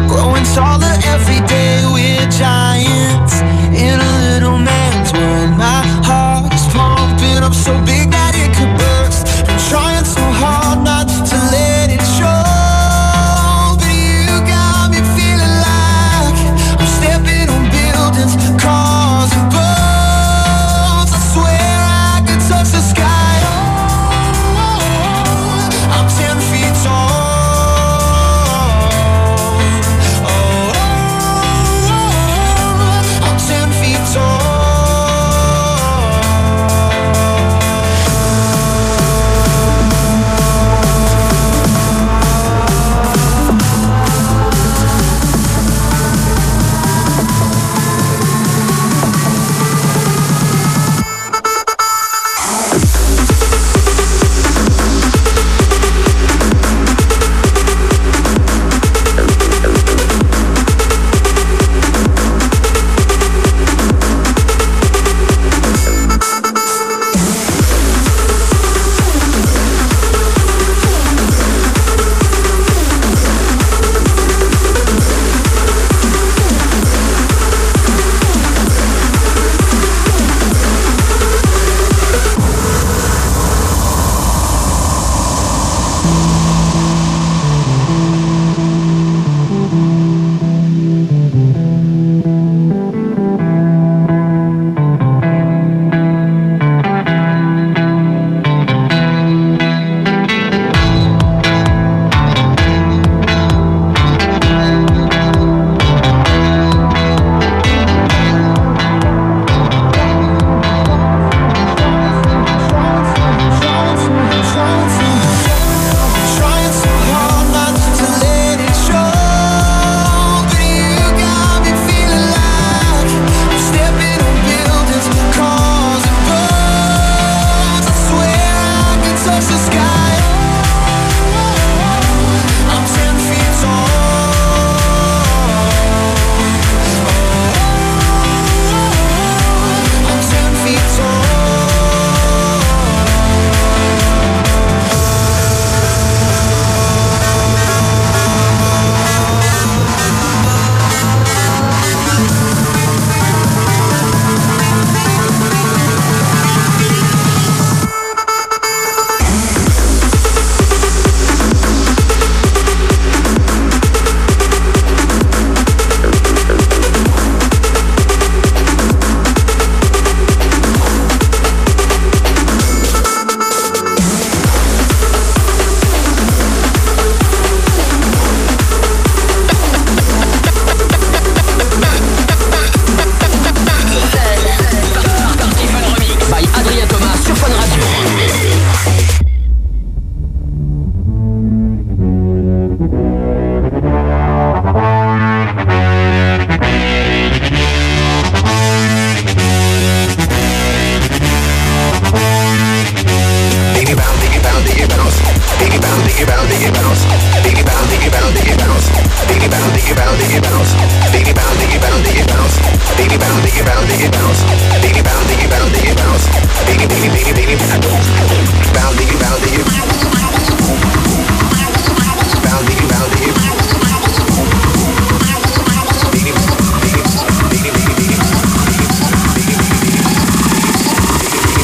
growing 0.09 0.45
taller 0.55 0.95
every 1.15 1.41
day 1.47 1.85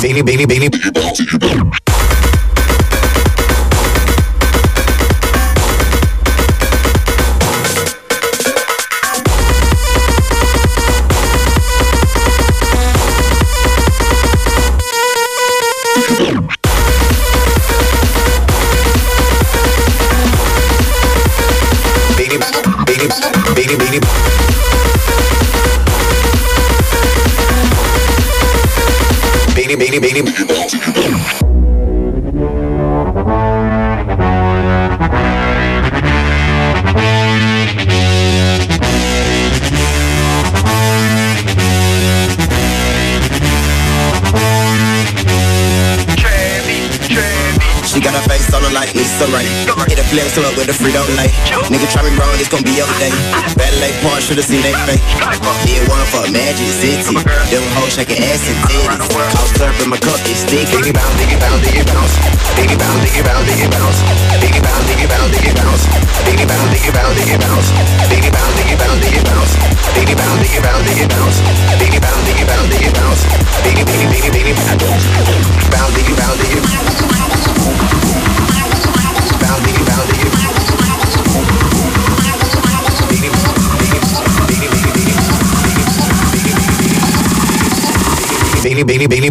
Beni 0.02 0.26
beni 0.26 0.48
beni. 0.48 0.70
meeny, 30.00 30.22
miny. 30.22 30.40
She 47.86 48.00
got 48.00 48.14
a 48.14 48.28
face 48.28 48.54
all 48.54 48.62
like 48.72 48.94
Lisa 48.94 49.26
Right. 49.26 49.99
Flex 50.10 50.34
up 50.42 50.50
with 50.58 50.66
a 50.66 50.74
Frito 50.74 51.06
Lay. 51.14 51.30
Nigga 51.70 51.86
try 51.86 52.02
me 52.02 52.10
wrong, 52.18 52.34
it's 52.34 52.50
gonna 52.50 52.66
be 52.66 52.74
your 52.74 52.90
day. 52.98 53.14
Ballet 53.54 53.94
point, 54.02 54.18
should've 54.18 54.42
seen 54.42 54.58
they 54.58 54.74
fake. 54.82 54.98
Did 55.62 55.86
one 55.86 56.02
for 56.10 56.26
Magic 56.34 56.66
City. 56.82 57.14
Them 57.46 57.62
hoes 57.78 57.94
shaking 57.94 58.18
ass 58.26 58.42
and 58.50 58.58
titties. 58.66 59.06
Cough 59.30 59.54
slurping, 59.54 59.86
my 59.86 60.02
cup 60.02 60.18
is 60.26 60.42
sticky. 60.42 60.66
Diggy 60.66 60.90
bounce, 60.90 61.14
diggy 61.14 61.38
bounce, 61.38 61.62
diggy 61.62 61.86
bounce. 61.86 62.14
Diggy 62.58 62.74
bounce, 62.74 62.98
diggy 63.06 63.22
bounce, 63.22 63.46
diggy 63.46 63.70
bounce. 63.70 64.02
Diggy 64.42 64.58
bounce, 64.66 64.82
diggy 64.90 65.06
bounce, 65.06 65.30
diggy 65.30 65.54
bounce. 65.54 65.86
Diggy 66.26 66.46
bounce, 66.50 66.74
diggy 66.74 66.90
bounce, 66.90 67.22
diggy 67.22 67.38
bounce. 67.38 67.70
Diggy 68.10 68.30
bounce, 68.34 68.58
diggy 68.58 68.82
bounce, 68.82 68.98
diggy 68.98 69.22
bounce. 69.30 69.54
Diggy 69.94 70.14
bounce, 70.18 70.42
diggy 70.42 70.58
bounce, 70.58 70.82
diggy 70.90 71.06
bounce. 71.06 71.38
Diggy 71.78 72.02
bounce, 72.02 72.22
diggy 72.26 72.44
bounce, 72.50 72.66
diggy 72.66 72.90
bounce. 72.98 73.22
Diggy, 73.62 73.82
diggy, 73.86 74.06
diggy, 74.10 74.30
diggy 74.34 74.54
bounce. 74.58 75.06
Bounce, 75.70 75.94
diggy, 75.94 76.14
bounce, 76.18 76.42
diggy. 76.42 78.19
beni 88.70 88.88
beni 88.88 89.10
beni 89.10 89.30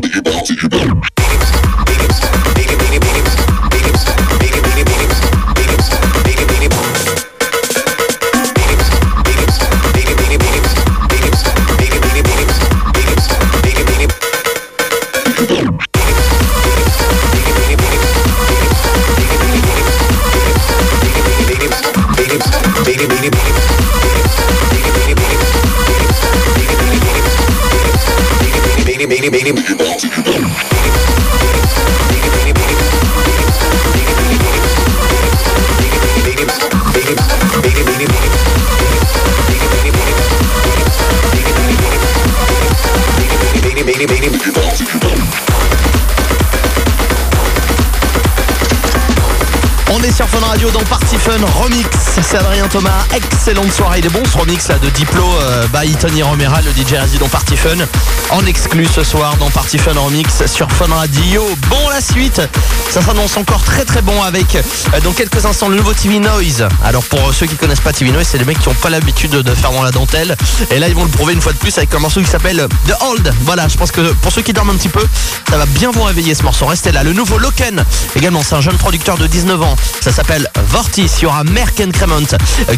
C'est 52.29 52.37
Adrien 52.37 52.67
Thomas. 52.67 53.05
Excellente 53.11 53.71
soirée. 53.71 53.99
Il 53.99 54.05
est 54.05 54.09
bon 54.09 54.21
ce 54.31 54.37
remix 54.37 54.67
là 54.67 54.77
de 54.77 54.87
Diplo 54.89 55.25
euh, 55.41 55.65
by 55.73 55.91
Tony 55.95 56.21
Romera, 56.21 56.61
le 56.61 56.69
DJ 56.69 56.93
résident 56.93 57.27
Party 57.27 57.57
Fun. 57.57 57.77
En 58.29 58.45
exclu 58.45 58.85
ce 58.85 59.03
soir 59.03 59.35
dans 59.37 59.49
Party 59.49 59.79
Fun 59.79 59.93
Remix 59.99 60.45
sur 60.45 60.71
Fun 60.71 60.93
Radio. 60.93 61.43
Bon 61.71 61.89
la 61.89 62.01
suite. 62.01 62.39
Ça 62.91 63.01
s'annonce 63.01 63.35
encore 63.35 63.63
très 63.63 63.83
très 63.83 64.03
bon 64.03 64.21
avec 64.21 64.55
euh, 64.55 64.61
dans 65.03 65.11
quelques 65.11 65.43
instants 65.43 65.69
le 65.69 65.77
nouveau 65.77 65.93
TV 65.93 66.19
Noise. 66.19 66.67
Alors 66.85 67.03
pour 67.03 67.33
ceux 67.33 67.47
qui 67.47 67.55
connaissent 67.55 67.79
pas 67.79 67.93
TV 67.93 68.11
Noise, 68.11 68.27
c'est 68.29 68.37
les 68.37 68.45
mecs 68.45 68.59
qui 68.59 68.67
ont 68.67 68.75
pas 68.75 68.91
l'habitude 68.91 69.31
de 69.31 69.55
faire 69.55 69.71
dans 69.71 69.81
la 69.81 69.91
dentelle. 69.91 70.37
Et 70.69 70.77
là 70.77 70.87
ils 70.87 70.93
vont 70.95 71.05
le 71.05 71.09
prouver 71.09 71.33
une 71.33 71.41
fois 71.41 71.53
de 71.53 71.57
plus 71.57 71.75
avec 71.79 71.91
un 71.95 71.99
morceau 71.99 72.21
qui 72.21 72.29
s'appelle 72.29 72.67
The 72.87 72.93
Old. 73.09 73.33
Voilà, 73.41 73.67
je 73.67 73.75
pense 73.75 73.89
que 73.89 74.13
pour 74.21 74.31
ceux 74.31 74.43
qui 74.43 74.53
dorment 74.53 74.69
un 74.69 74.77
petit 74.77 74.89
peu, 74.89 75.03
ça 75.49 75.57
va 75.57 75.65
bien 75.65 75.89
vous 75.89 76.03
réveiller 76.03 76.35
ce 76.35 76.43
morceau. 76.43 76.67
Restez 76.67 76.91
là. 76.91 77.01
Le 77.01 77.13
nouveau 77.13 77.39
Loken. 77.39 77.83
Également, 78.15 78.43
c'est 78.43 78.53
un 78.53 78.61
jeune 78.61 78.77
producteur 78.77 79.17
de 79.17 79.25
19 79.25 79.63
ans. 79.63 79.75
Ça 80.01 80.11
s'appelle 80.11 80.47
Vortis. 80.67 81.09
Il 81.17 81.23
y 81.23 81.25
aura 81.25 81.43
Cremont 81.91 82.18
euh, 82.18 82.18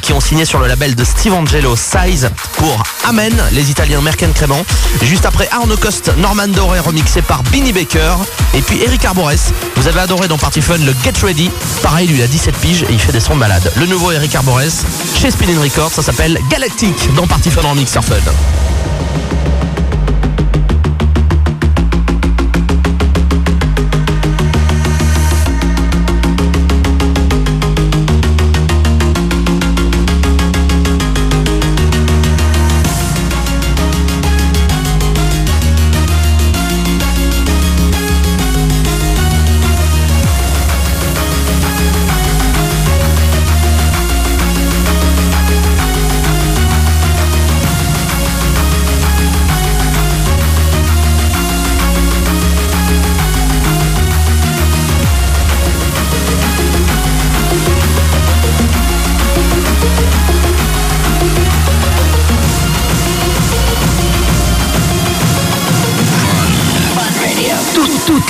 qui 0.01 0.13
ont 0.13 0.19
signé 0.19 0.45
sur 0.45 0.59
le 0.59 0.67
label 0.67 0.95
de 0.95 1.03
Steve 1.03 1.33
Angelo 1.33 1.75
Size 1.75 2.29
pour 2.57 2.83
Amen, 3.05 3.33
les 3.51 3.71
Italiens 3.71 4.01
Merck 4.01 4.23
and 4.23 4.33
Cremont. 4.33 4.65
Juste 5.01 5.25
après 5.25 5.47
Arno 5.51 5.75
Cost, 5.77 6.11
Norman 6.17 6.47
Doré 6.47 6.79
remixé 6.79 7.21
par 7.21 7.43
Binny 7.43 7.71
Baker. 7.71 8.15
Et 8.53 8.61
puis 8.61 8.81
Eric 8.83 9.05
Arbores. 9.05 9.31
Vous 9.75 9.87
avez 9.87 9.99
adoré 9.99 10.27
dans 10.27 10.37
Party 10.37 10.61
Fun 10.61 10.77
le 10.77 10.93
Get 11.03 11.25
Ready. 11.25 11.49
Pareil, 11.81 12.07
lui 12.07 12.17
il 12.17 12.23
a 12.23 12.27
17 12.27 12.55
piges 12.57 12.83
et 12.83 12.91
il 12.91 12.99
fait 12.99 13.11
des 13.11 13.19
sons 13.19 13.35
de. 13.35 13.71
Le 13.77 13.85
nouveau 13.85 14.11
Eric 14.11 14.35
Arbores 14.35 14.61
chez 15.19 15.31
Spinning 15.31 15.59
Records. 15.59 15.91
Ça 15.91 16.03
s'appelle 16.03 16.39
Galactic 16.49 17.13
dans 17.15 17.27
Party 17.27 17.49
Fun 17.49 17.63
en 17.63 17.75
mix 17.75 17.91
sur 17.91 18.03
Fun. 18.03 18.15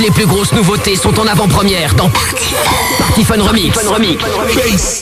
Les 0.02 0.12
plus 0.12 0.26
grosses 0.26 0.52
nouveautés 0.54 0.96
sont 0.96 1.20
en 1.20 1.28
avant-première 1.28 1.94
dans 1.94 2.10
Party 2.98 3.24
Fun 3.24 3.42
Remix. 3.42 3.80
Fun 3.80 3.94
Remix. 3.94 5.00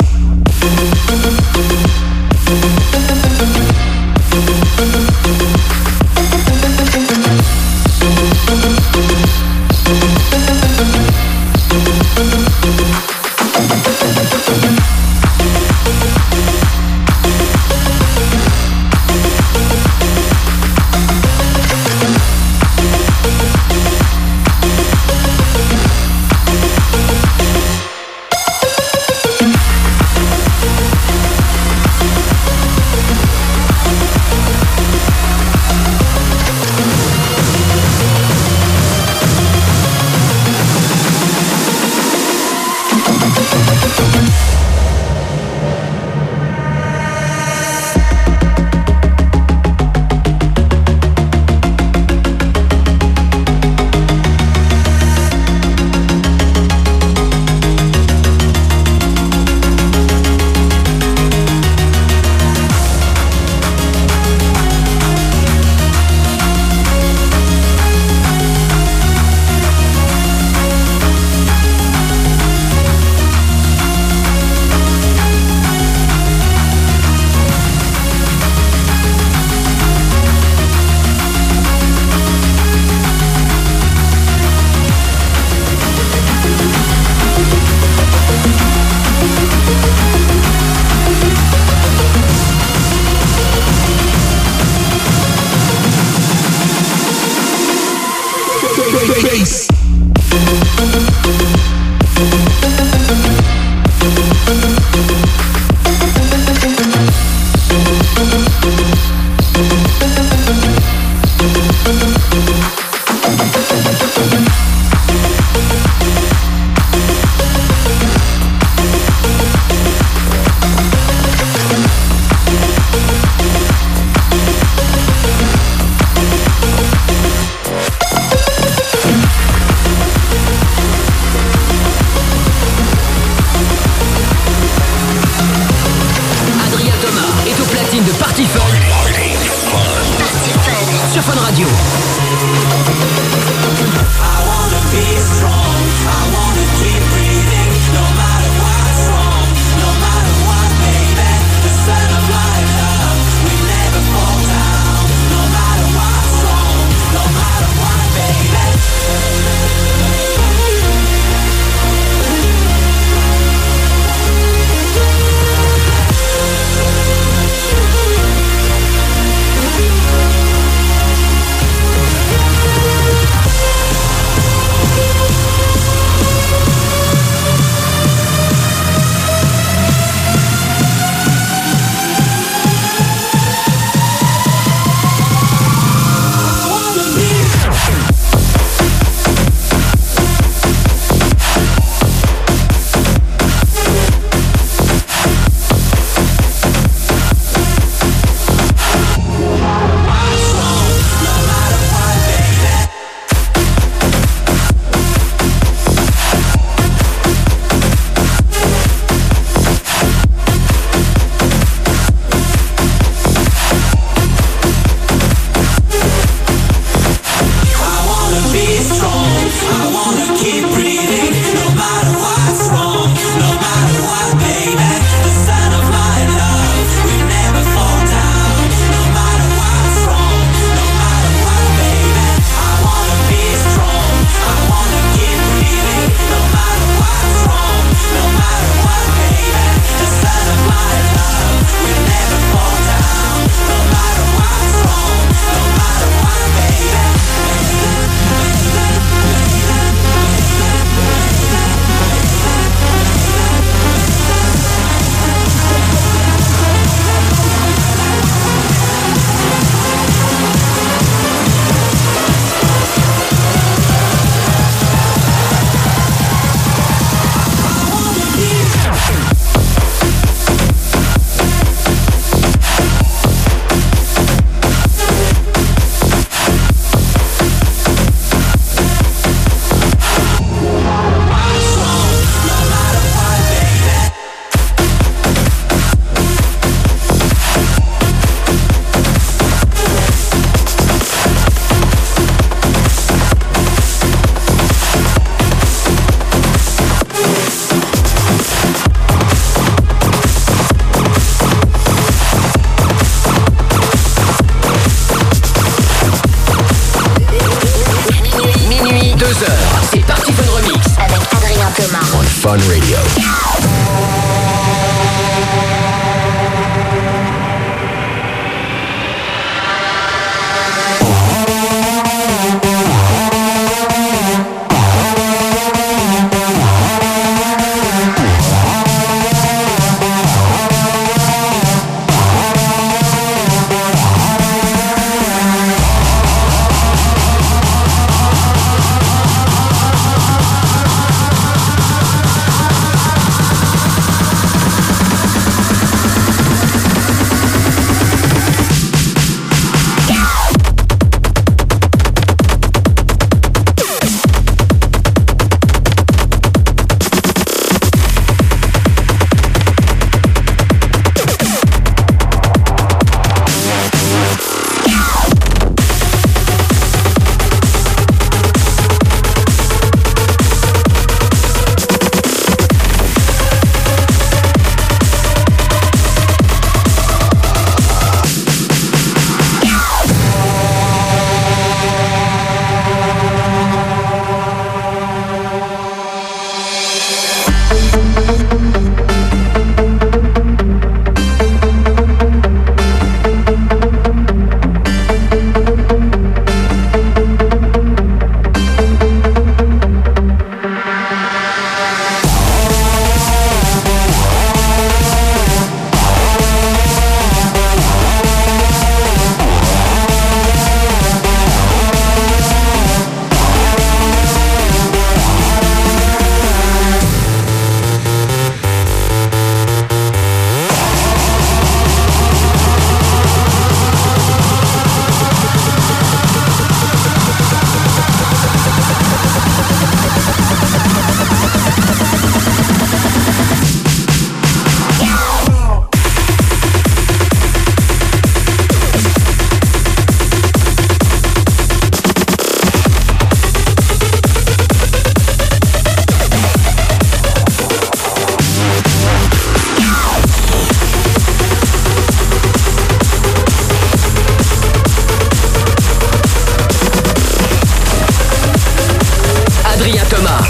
Adrien 459.80 460.04
Thomas 460.10 460.42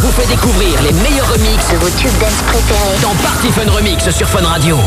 vous 0.00 0.10
fait 0.12 0.26
découvrir 0.26 0.82
les 0.82 0.92
meilleurs 0.92 1.32
remixes 1.32 1.70
De 1.70 1.76
vos 1.78 1.88
tubes 1.88 2.18
dance 2.20 2.42
préférés. 2.46 2.98
dans 3.00 3.14
Party 3.22 3.50
Fun 3.50 3.70
Remix 3.70 4.10
sur 4.10 4.28
Fun 4.28 4.44
Radio. 4.46 4.78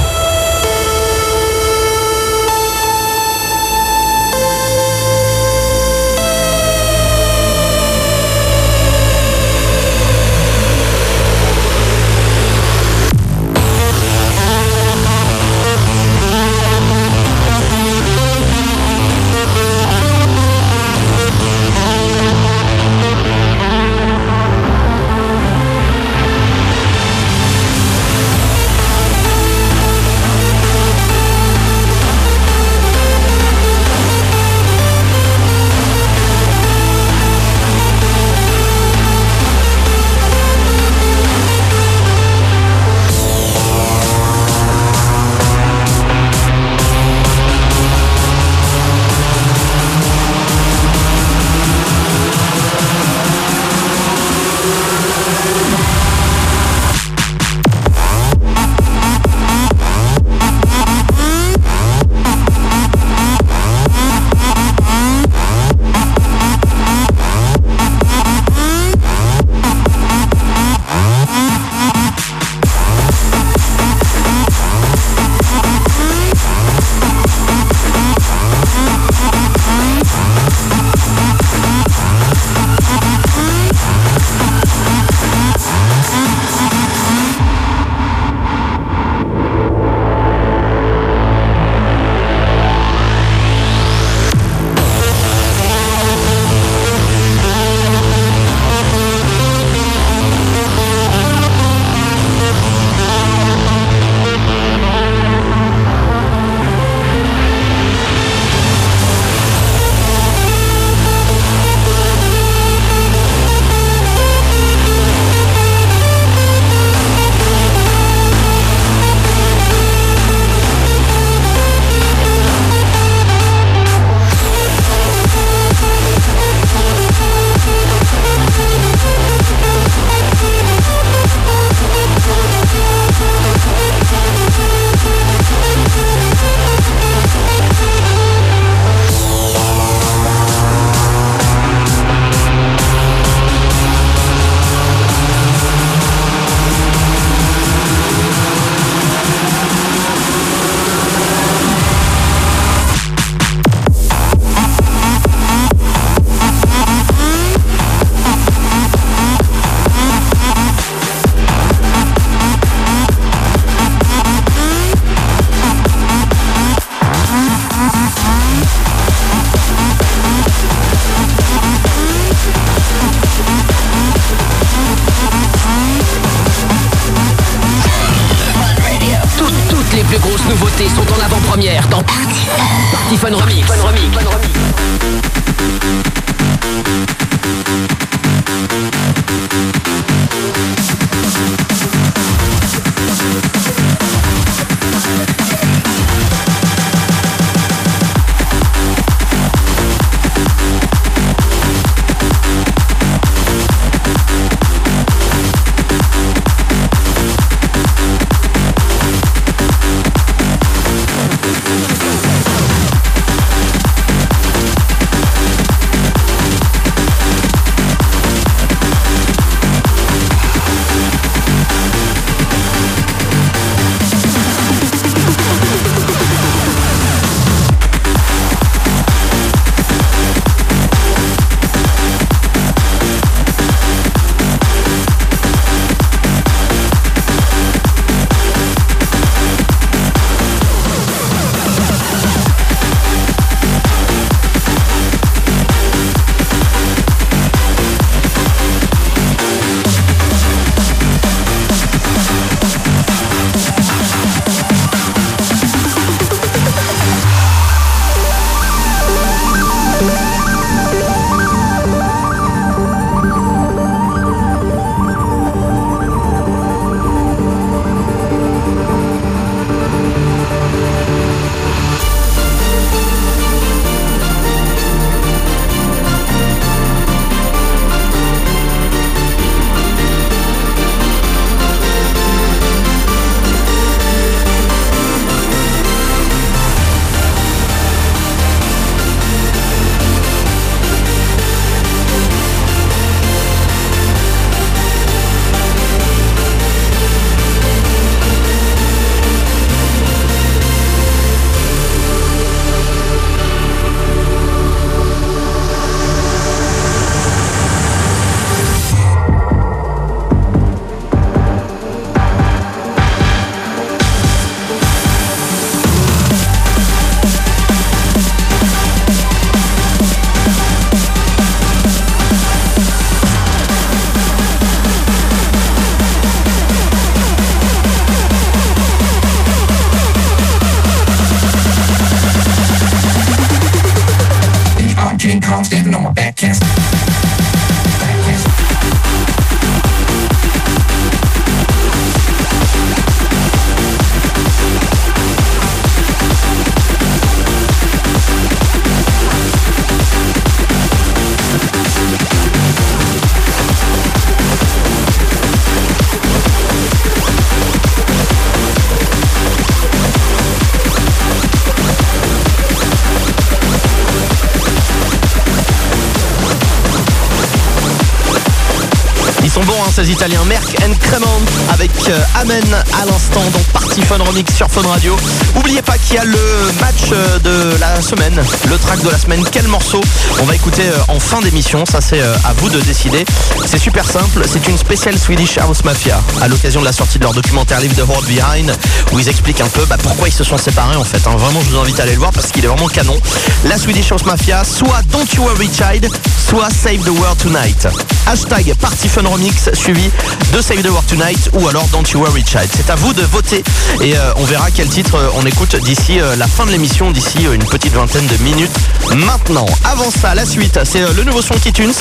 Merck 370.28 370.76
and 370.84 370.94
Cremant 371.00 371.42
avec 371.72 371.92
euh, 372.10 372.20
Amen 372.36 372.62
à 373.02 373.06
l'instant 373.06 373.42
dans 373.54 373.80
Party 373.80 374.02
Fun 374.02 374.18
sur 374.56 374.70
Fun 374.70 374.82
Radio. 374.86 375.16
Oubliez 375.56 375.82
pas 375.82 375.98
qu'il 375.98 376.16
y 376.16 376.20
a 376.20 376.26
le 376.26 376.38
match 376.82 377.12
euh, 377.14 377.40
de 377.40 377.80
la 377.80 378.02
semaine, 378.02 378.36
le 378.70 378.78
track 378.78 379.02
de 379.04 379.10
la 379.10 379.18
semaine, 379.18 379.42
quel 379.50 379.68
morceau 379.70 380.02
on 380.42 380.44
va 380.44 380.54
écouter 380.54 380.84
euh, 380.84 381.00
en 381.14 381.20
fin 381.22 381.40
d'émission, 381.40 381.86
ça 381.86 382.02
c'est 382.02 382.20
à 382.20 382.54
vous 382.58 382.70
de 382.70 382.82
décider. 382.82 383.24
C'est 383.66 383.78
super 383.78 384.06
simple, 384.06 384.44
c'est 384.52 384.68
une 384.68 384.78
spéciale 384.78 385.18
Swedish 385.18 385.58
House 385.60 385.86
Mafia 385.86 386.22
à 386.42 386.50
l'occasion 386.50 386.82
de 386.82 386.86
la 386.86 386.94
sortie 386.94 387.20
de 387.20 387.24
leur 387.24 387.34
documentaire 387.34 387.80
Leave 387.80 387.96
the 387.96 388.06
World 388.06 388.28
Behind 388.28 388.76
où 389.14 389.20
ils 389.20 389.30
expliquent 389.30 389.62
un 389.62 389.70
peu 389.70 389.86
bah, 389.86 389.96
pourquoi 390.02 390.28
ils 390.28 390.34
se 390.34 390.44
sont 390.44 390.58
séparés 390.58 390.98
en 390.98 391.06
fait. 391.06 391.26
hein. 391.26 391.36
Vraiment 391.38 391.62
je 391.62 391.70
vous 391.70 391.80
invite 391.80 392.00
à 392.02 392.04
aller 392.04 392.14
le 392.14 392.20
voir 392.20 392.32
parce 392.34 392.52
qu'il 392.52 392.66
est 392.66 392.70
vraiment 392.70 392.88
canon. 392.90 393.16
La 393.64 393.78
Swedish 393.78 394.12
House 394.12 394.26
Mafia, 394.26 394.64
soit 394.66 395.02
Don't 395.10 395.28
You 395.36 395.44
Worry 395.44 395.70
Child, 395.74 396.10
soit 396.50 396.68
Save 396.70 397.04
the 397.06 397.18
World 397.18 397.38
Tonight. 397.38 397.88
Hashtag 398.28 398.74
Party 398.82 399.08
Fun 399.08 399.24
Remix 399.26 399.70
suivi 399.74 400.12
de 400.52 400.62
Save 400.62 400.82
the 400.82 400.90
World 400.90 401.08
Tonight 401.08 401.50
ou 401.54 401.66
alors 401.70 401.88
Don't 401.94 402.04
You 402.12 402.20
Worry 402.20 402.44
Child. 402.46 402.70
C'est 402.76 402.90
à 402.90 402.96
vous 402.96 403.14
de 403.14 403.22
voter 403.22 403.64
et 404.02 404.18
euh, 404.18 404.34
on 404.36 404.44
verra 404.44 404.70
quel 404.70 404.90
titre 404.90 405.16
euh, 405.16 405.30
on 405.36 405.46
écoute 405.46 405.78
d'ici 405.78 406.20
euh, 406.20 406.36
la 406.36 406.46
fin 406.46 406.66
de 406.66 406.72
l'émission, 406.72 407.12
d'ici 407.12 407.46
une 407.50 407.64
petite 407.64 407.94
vingtaine 407.94 408.28
de 408.28 408.36
minutes 408.44 408.76
maintenant. 409.16 409.66
Avant 409.86 410.12
ça, 410.12 410.36
la 410.36 410.46
suite, 410.46 410.78
c'est 410.84 411.00
le 411.14 411.24
nouveau 411.24 411.42
son 411.42 411.54
Kitunes 411.56 411.94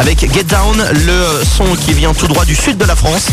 avec 0.00 0.20
Get 0.32 0.44
Down, 0.44 0.82
le 1.04 1.44
son 1.44 1.66
qui 1.76 1.92
vient 1.92 2.14
tout 2.14 2.28
droit 2.28 2.46
du 2.46 2.54
sud 2.54 2.78
de 2.78 2.84
la 2.86 2.96
France. 2.96 3.26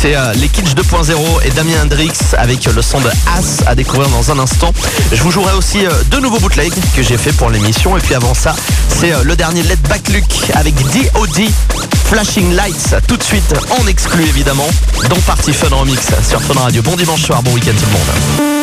C'est 0.00 0.14
les 0.36 0.48
Kitsch 0.48 0.74
2.0 0.74 1.14
et 1.44 1.50
Damien 1.50 1.82
Hendrix 1.82 2.12
avec 2.36 2.64
le 2.66 2.80
son 2.80 3.00
de 3.00 3.08
As 3.36 3.66
à 3.66 3.74
découvrir 3.74 4.08
dans 4.10 4.30
un 4.30 4.38
instant. 4.38 4.72
Je 5.12 5.20
vous 5.22 5.32
jouerai 5.32 5.54
aussi 5.54 5.80
deux 6.12 6.20
nouveaux 6.20 6.38
bootlegs 6.38 6.72
que 6.94 7.02
j'ai 7.02 7.16
fait 7.16 7.32
pour 7.32 7.50
l'émission 7.50 7.96
et 7.96 8.00
puis 8.00 8.14
avant 8.14 8.34
ça, 8.34 8.54
c'est 8.88 9.12
le 9.24 9.34
dernier 9.34 9.64
Let 9.64 9.76
Back 9.88 10.08
Luke 10.10 10.50
avec 10.54 10.74
D.O.D. 10.92 11.48
Flashing 12.08 12.54
Lights 12.54 12.94
tout 13.06 13.18
de 13.18 13.22
suite 13.22 13.54
en 13.78 13.86
exclu 13.86 14.22
évidemment 14.24 14.66
dans 15.10 15.20
Party 15.26 15.52
Fun 15.52 15.74
Remix 15.76 16.00
sur 16.26 16.40
Fun 16.40 16.58
Radio. 16.58 16.80
Bon 16.82 16.96
dimanche 16.96 17.22
soir, 17.22 17.42
bon 17.42 17.52
week-end 17.52 17.72
tout 17.78 17.84
le 17.84 17.92
monde. 17.92 18.57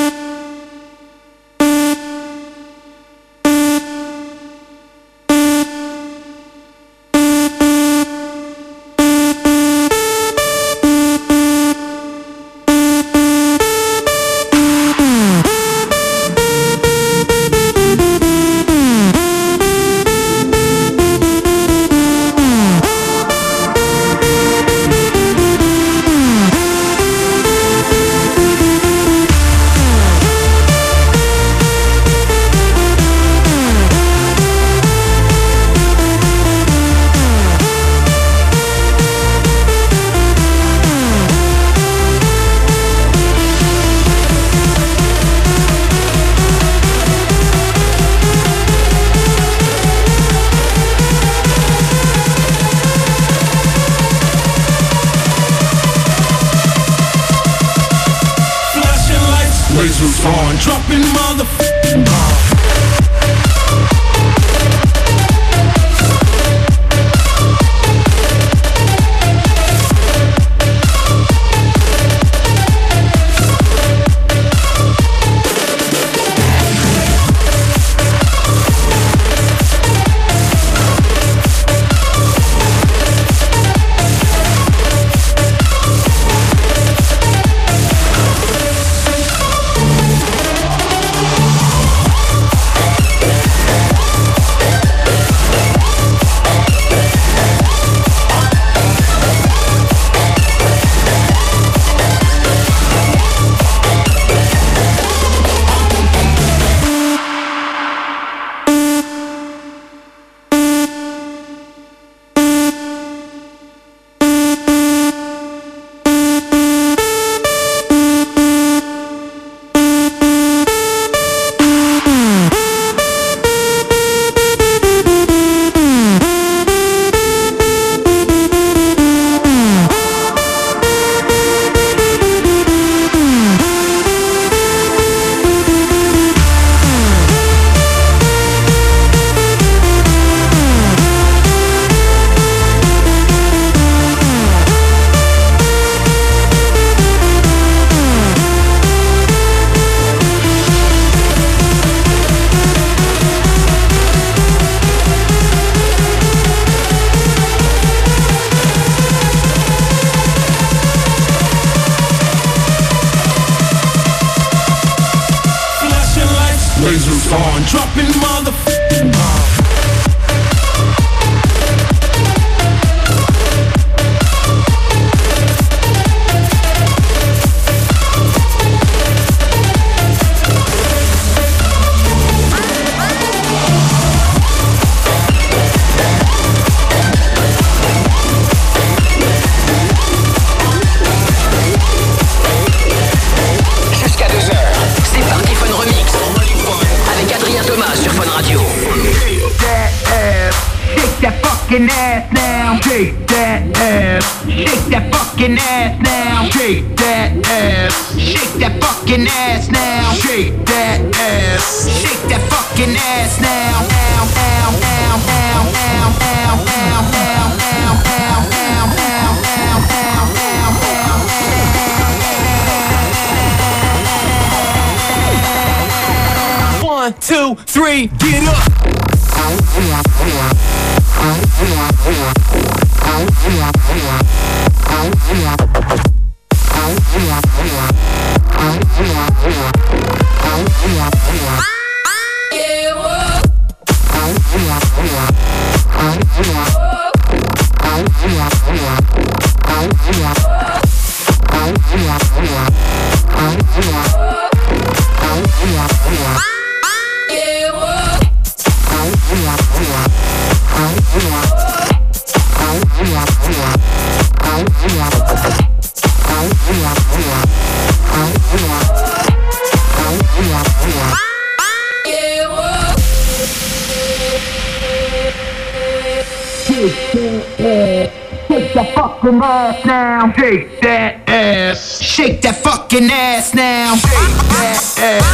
Fucking 279.26 279.42
ass 279.42 279.86
now. 279.86 280.32
Shake 280.34 280.82
that 280.82 281.30
ass. 281.30 282.02
Shake 282.02 282.42
that 282.42 282.56
fucking 282.64 283.10
ass 283.10 283.54
now. 283.54 283.96
Shake 283.96 284.12
that 284.12 284.98
ass. 285.00 285.26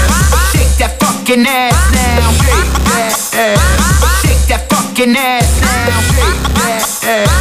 Shake 0.52 0.78
that 0.80 1.00
fucking 1.00 1.46
ass 1.46 1.92
now. 1.92 2.32
Shake 2.40 2.72
that 2.88 3.34
ass. 3.36 3.60
Shake 4.22 4.48
that 4.48 4.70
fucking 4.70 5.16
ass 5.16 5.62
now. 5.62 6.00
Shake 6.16 6.40
that 6.56 6.72
ass. 7.04 7.32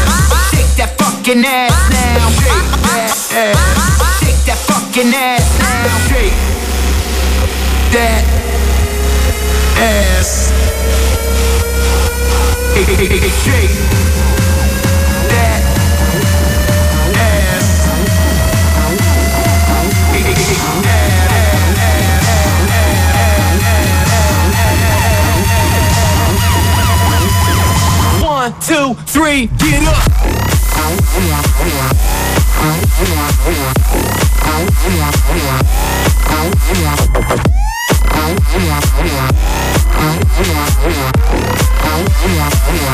Shake 0.50 0.74
that 0.76 0.90
fucking 0.98 1.44
ass 1.44 1.70
now. 1.90 2.30
Shake 2.42 2.70
that 2.82 3.06
ass. 3.06 3.30
Shake 4.18 4.42
that 4.46 4.58
fucking 4.66 5.14
ass 5.14 5.46
now. 5.58 5.86
Shake 6.10 6.34
that 7.94 8.24
ass. 9.78 10.50
Shake 13.44 14.39
two, 28.60 28.94
three, 29.06 29.46
get 29.58 29.86
up. 29.88 29.96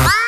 Ah! 0.09 0.26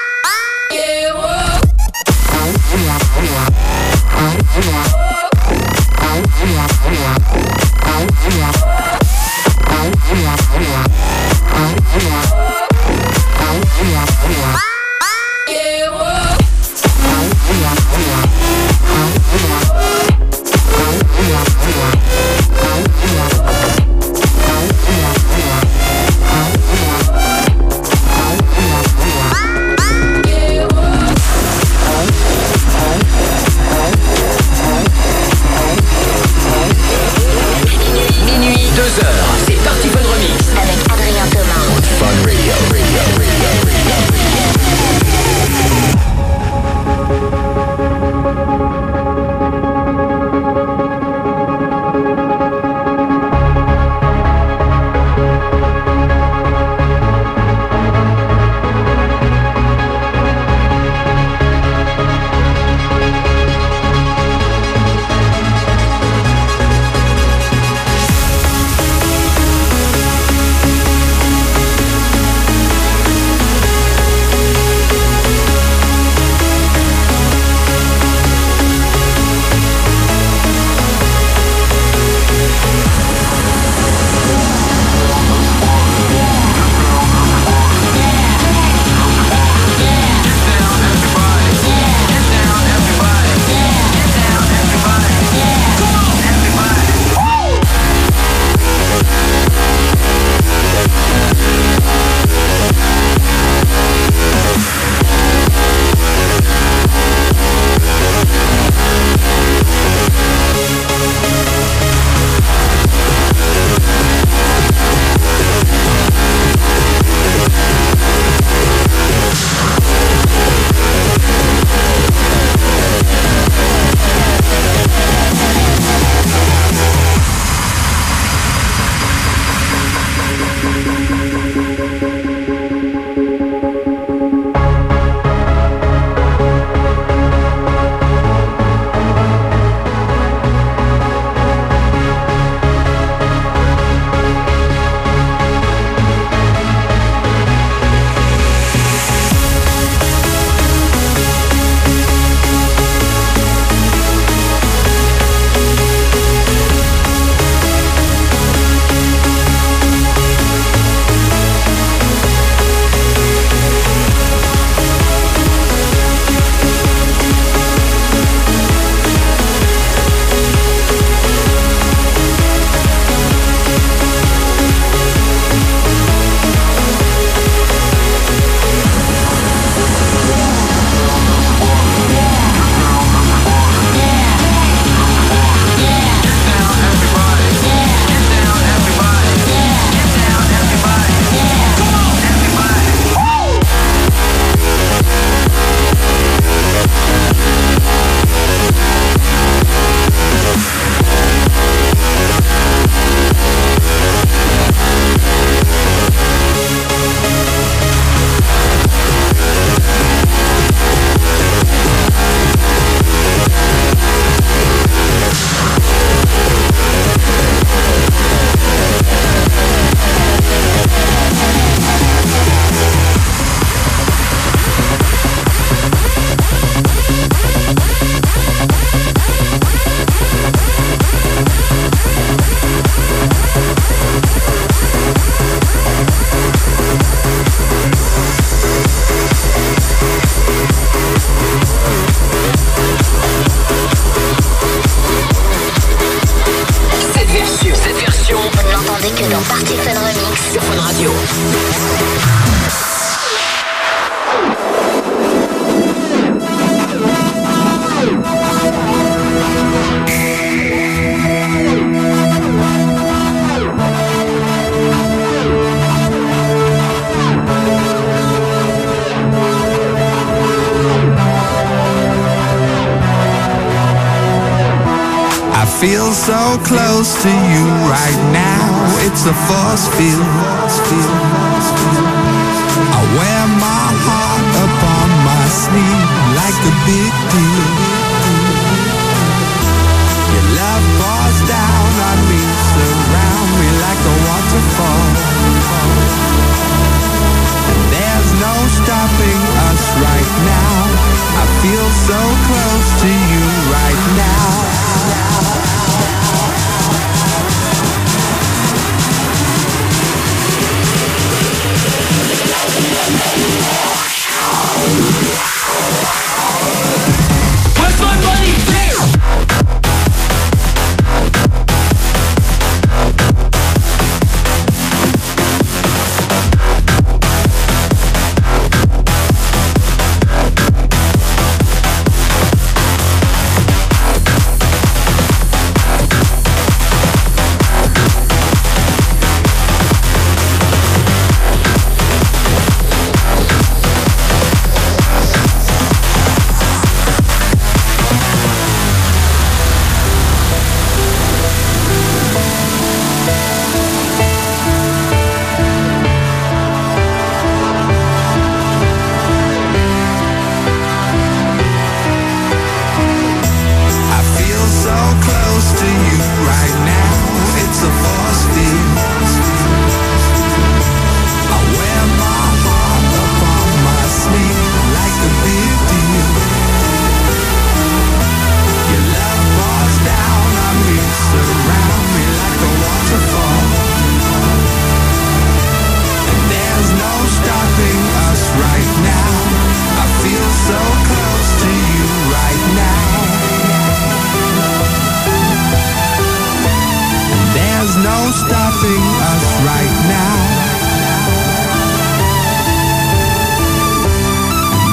no 398.20 398.32
stopping 398.32 399.04
us 399.32 399.46
right 399.72 399.96
now. 400.16 400.36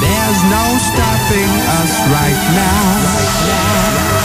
There's 0.04 0.42
no 0.56 0.64
stopping 0.88 1.52
us 1.80 1.92
right 2.16 2.42
now. 2.54 2.82
Right 3.04 4.10
now. 4.10 4.15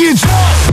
package. 0.00 0.69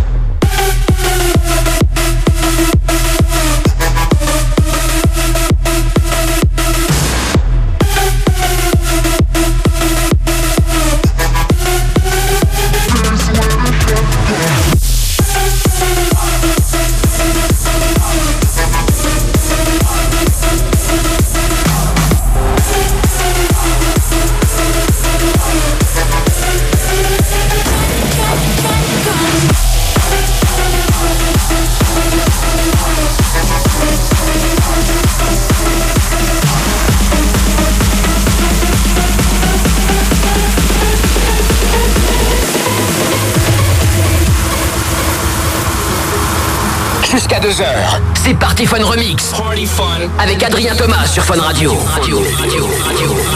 Party 48.57 48.65
Fun 48.65 48.83
Remix. 48.83 49.33
Party 49.33 49.67
Fun. 49.67 50.09
Avec 50.17 50.41
Adrien 50.41 50.75
Thomas 50.75 51.05
sur 51.05 51.23
Fun 51.23 51.39
Radio. 51.39 51.75
Radio, 51.75 52.17
radio, 52.39 52.65
radio. 52.83 53.26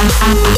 Thank 0.00 0.50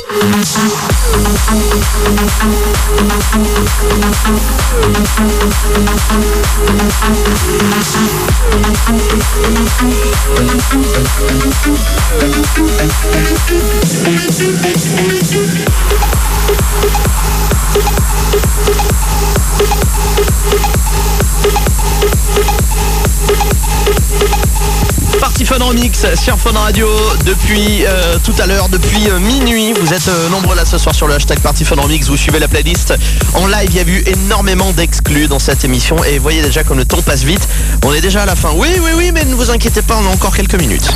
Remix 25.72 26.04
sur 26.16 26.38
Fun 26.38 26.52
Radio 26.52 26.86
depuis 27.24 27.86
euh, 27.86 28.18
tout 28.22 28.34
à 28.38 28.46
l'heure, 28.46 28.68
depuis 28.68 29.08
euh, 29.08 29.18
minuit. 29.18 29.72
Vous 29.72 29.94
êtes 29.94 30.06
euh, 30.08 30.28
nombreux 30.28 30.54
là 30.54 30.66
ce 30.66 30.76
soir 30.76 30.94
sur 30.94 31.08
le 31.08 31.14
hashtag 31.14 31.40
Party 31.40 31.64
Fun 31.64 31.76
Remix. 31.76 32.08
Vous 32.08 32.16
suivez 32.18 32.38
la 32.38 32.46
playlist 32.46 32.92
en 33.32 33.46
live. 33.46 33.70
Il 33.70 33.76
y 33.76 33.78
a 33.78 33.82
eu 33.82 34.04
énormément 34.06 34.70
d'exclus 34.72 35.28
dans 35.28 35.38
cette 35.38 35.64
émission 35.64 36.04
et 36.04 36.18
voyez 36.18 36.42
déjà 36.42 36.62
comme 36.62 36.76
le 36.76 36.84
temps 36.84 37.00
passe 37.00 37.22
vite. 37.22 37.48
On 37.86 37.94
est 37.94 38.02
déjà 38.02 38.24
à 38.24 38.26
la 38.26 38.36
fin. 38.36 38.50
Oui, 38.54 38.68
oui, 38.82 38.90
oui, 38.94 39.12
mais 39.14 39.24
ne 39.24 39.34
vous 39.34 39.50
inquiétez 39.50 39.80
pas, 39.80 39.96
on 39.96 40.06
a 40.06 40.10
encore 40.10 40.36
quelques 40.36 40.60
minutes. 40.60 40.90